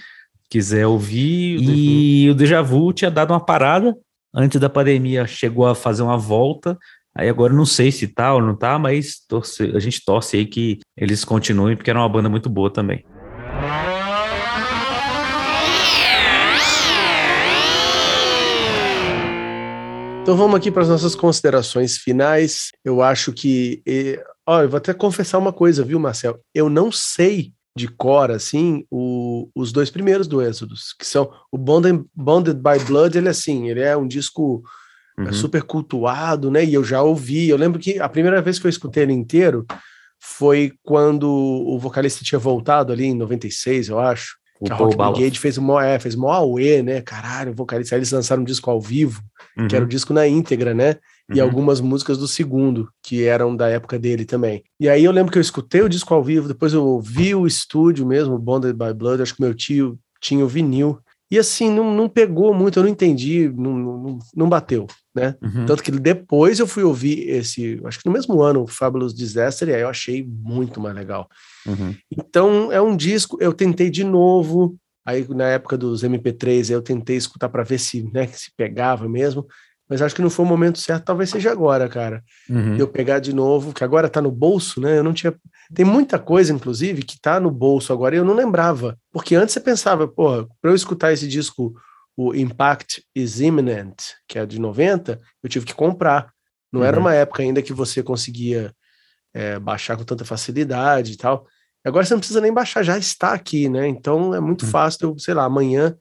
[0.51, 1.61] quiser ouvir.
[1.63, 3.95] E o Deja Vu tinha dado uma parada
[4.35, 6.77] antes da pandemia, chegou a fazer uma volta.
[7.15, 10.45] Aí agora não sei se tá ou não tá, mas torce, a gente torce aí
[10.45, 13.03] que eles continuem, porque era uma banda muito boa também.
[20.21, 22.69] Então vamos aqui para as nossas considerações finais.
[22.85, 23.81] Eu acho que.
[23.85, 26.39] E, ó, eu vou até confessar uma coisa, viu, Marcel?
[26.53, 31.57] Eu não sei de cor, assim, o, os dois primeiros do Exodus, que são o
[31.57, 34.61] Bonded, Bonded by Blood, ele é assim, ele é um disco
[35.19, 35.33] é Uhum.
[35.33, 36.63] super cultuado, né?
[36.63, 37.49] E eu já ouvi.
[37.49, 39.65] Eu lembro que a primeira vez que eu escutei ele inteiro
[40.19, 44.37] foi quando o vocalista tinha voltado ali em 96, eu acho.
[44.59, 44.95] O que a Rock.
[44.95, 47.01] Brigade fez mó, é, fez auê, né?
[47.01, 47.95] Caralho, o vocalista.
[47.95, 49.21] Aí eles lançaram um disco ao vivo,
[49.67, 50.97] que era o disco na íntegra, né?
[51.33, 51.45] E Uhum.
[51.47, 54.63] algumas músicas do segundo, que eram da época dele também.
[54.79, 57.47] E aí eu lembro que eu escutei o disco ao vivo, depois eu ouvi o
[57.47, 60.99] estúdio mesmo, Bonded by Blood, acho que meu tio tinha o vinil.
[61.31, 65.35] E assim, não, não pegou muito, eu não entendi, não, não, não bateu, né?
[65.41, 65.65] Uhum.
[65.65, 69.69] Tanto que depois eu fui ouvir esse, acho que no mesmo ano, o Fabulous Disaster,
[69.69, 71.29] e aí eu achei muito mais legal.
[71.65, 71.95] Uhum.
[72.11, 74.75] Então é um disco, eu tentei de novo,
[75.05, 79.47] aí na época dos MP3 eu tentei escutar para ver se, né, se pegava mesmo,
[79.91, 82.23] mas acho que não foi o momento certo, talvez seja agora, cara.
[82.49, 82.77] Uhum.
[82.77, 84.97] Eu pegar de novo, que agora tá no bolso, né?
[84.97, 85.35] Eu não tinha.
[85.75, 88.97] Tem muita coisa, inclusive, que tá no bolso agora e eu não lembrava.
[89.11, 91.73] Porque antes você pensava, porra, para eu escutar esse disco,
[92.15, 93.97] o Impact is Imminent,
[94.29, 96.31] que é de 90, eu tive que comprar.
[96.71, 97.03] Não era Uhum.
[97.03, 98.73] uma época ainda que você conseguia
[99.33, 101.45] é, baixar com tanta facilidade e tal.
[101.85, 103.89] Agora você não precisa nem baixar, já está aqui, né?
[103.89, 104.71] Então é muito Uhum.
[104.71, 105.93] fácil, eu, sei lá, amanhã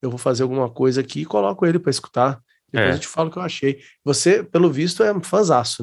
[0.00, 2.40] eu vou fazer alguma coisa aqui e coloco ele para escutar.
[2.74, 2.96] Depois É.
[2.96, 3.78] eu te falo o que eu achei.
[4.04, 5.20] Você, pelo visto, é um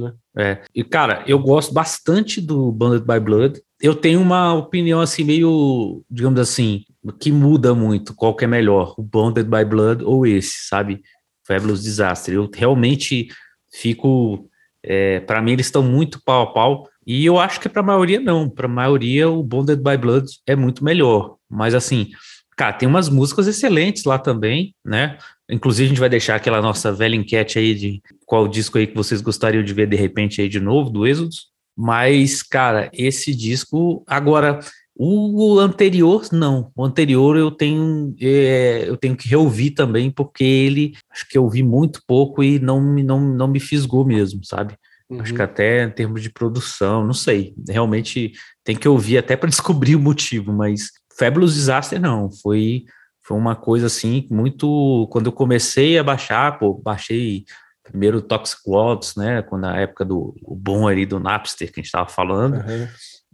[0.01, 0.13] né?
[0.37, 0.61] É.
[0.75, 3.61] E, cara, eu gosto bastante do Banded by Blood.
[3.81, 6.83] Eu tenho uma opinião, assim, meio, digamos assim,
[7.17, 11.01] que muda muito qual que é melhor, o Banded by Blood ou esse, sabe?
[11.47, 12.33] Fabulous Disaster.
[12.35, 13.29] Eu realmente
[13.73, 14.49] fico.
[14.83, 16.89] É, para mim, eles estão muito pau a pau.
[17.07, 18.49] E eu acho que para a maioria não.
[18.49, 21.37] Para a maioria, o Bonded by Blood é muito melhor.
[21.49, 22.09] Mas, assim,
[22.55, 25.17] cara, tem umas músicas excelentes lá também, né?
[25.49, 28.95] Inclusive, a gente vai deixar aquela nossa velha enquete aí de qual disco aí que
[28.95, 31.47] vocês gostariam de ver de repente aí de novo, do Êxodos.
[31.77, 34.03] Mas, cara, esse disco.
[34.07, 34.59] Agora,
[34.95, 36.71] o anterior, não.
[36.75, 41.43] O anterior eu tenho, é, eu tenho que reouvir também, porque ele acho que eu
[41.43, 44.75] ouvi muito pouco e não, me- não, não me fisgou mesmo, sabe?
[45.19, 45.35] Acho Uhum.
[45.37, 47.53] que até em termos de produção, não sei.
[47.67, 48.31] Realmente
[48.63, 50.91] tem que ouvir até para descobrir o motivo, mas
[51.21, 52.31] Fabulous Disaster não.
[52.31, 52.85] Foi,
[53.23, 55.07] foi uma coisa assim, muito.
[55.11, 57.45] Quando eu comecei a baixar, pô, baixei
[57.83, 59.43] primeiro o Toxic Waltz, né?
[59.43, 62.55] Quando na época do o bom ali do Napster que a gente estava falando.
[62.55, 62.89] Aham.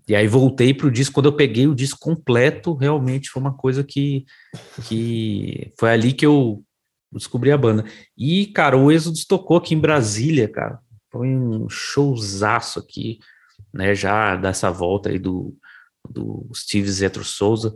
[0.08, 3.84] E aí voltei pro disco, quando eu peguei o disco completo, realmente foi uma coisa
[3.84, 4.26] que,
[4.88, 6.64] que foi ali que eu
[7.12, 7.84] descobri a banda.
[8.18, 10.80] E, cara, o Êxodo tocou aqui em Brasília, cara.
[11.12, 13.20] Foi um showzaço aqui,
[13.74, 15.54] né, já dessa volta aí do,
[16.12, 17.76] do Steve Zetro Souza.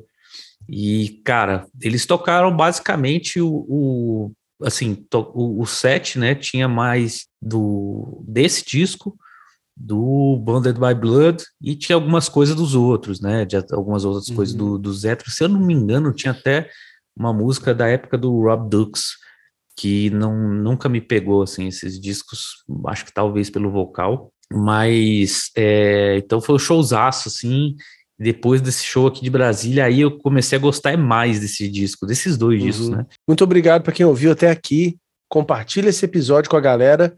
[0.69, 4.31] E, cara, eles tocaram basicamente o, o
[4.63, 9.17] assim, to- o, o set, né, tinha mais do desse disco,
[9.75, 13.45] do Bonded by Blood e tinha algumas coisas dos outros, né?
[13.45, 14.35] De algumas outras Uhum.
[14.35, 15.31] coisas do, do Zetro.
[15.31, 16.69] Se eu não me engano, tinha até
[17.17, 19.15] uma música da época do Rob Dux,
[19.75, 26.17] que não, nunca me pegou, assim, esses discos, acho que talvez pelo vocal, mas, é,
[26.17, 27.75] então foi um showzaço, assim,
[28.21, 32.37] depois desse show aqui de Brasília, aí eu comecei a gostar mais desse disco, desses
[32.37, 32.67] dois Uhum.
[32.67, 33.05] discos, né?
[33.27, 34.97] Muito obrigado para quem ouviu até aqui.
[35.27, 37.15] Compartilha esse episódio com a galera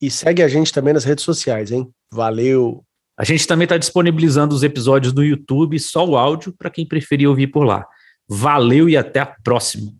[0.00, 1.88] e segue a gente também nas redes sociais, hein?
[2.12, 2.84] Valeu!
[3.18, 7.28] A gente também está disponibilizando os episódios no YouTube, só o áudio, para quem preferir
[7.28, 7.86] ouvir por lá.
[8.28, 9.92] Valeu e até a próxima.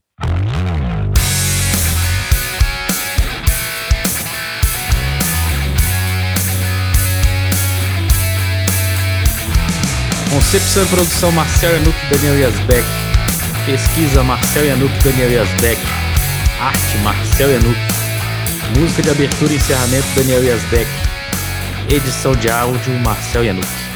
[10.33, 12.89] Concepção e produção Marcel Yanuk e Daniel Yazbek.
[13.67, 15.79] Pesquisa Marcel Yanuk e Daniel Yazbek.
[16.59, 17.79] Arte Marcel Yanuk.
[18.79, 20.91] Música de abertura e encerramento Daniel Yazbek.
[21.91, 23.92] Edição de áudio Marcel Yanuk.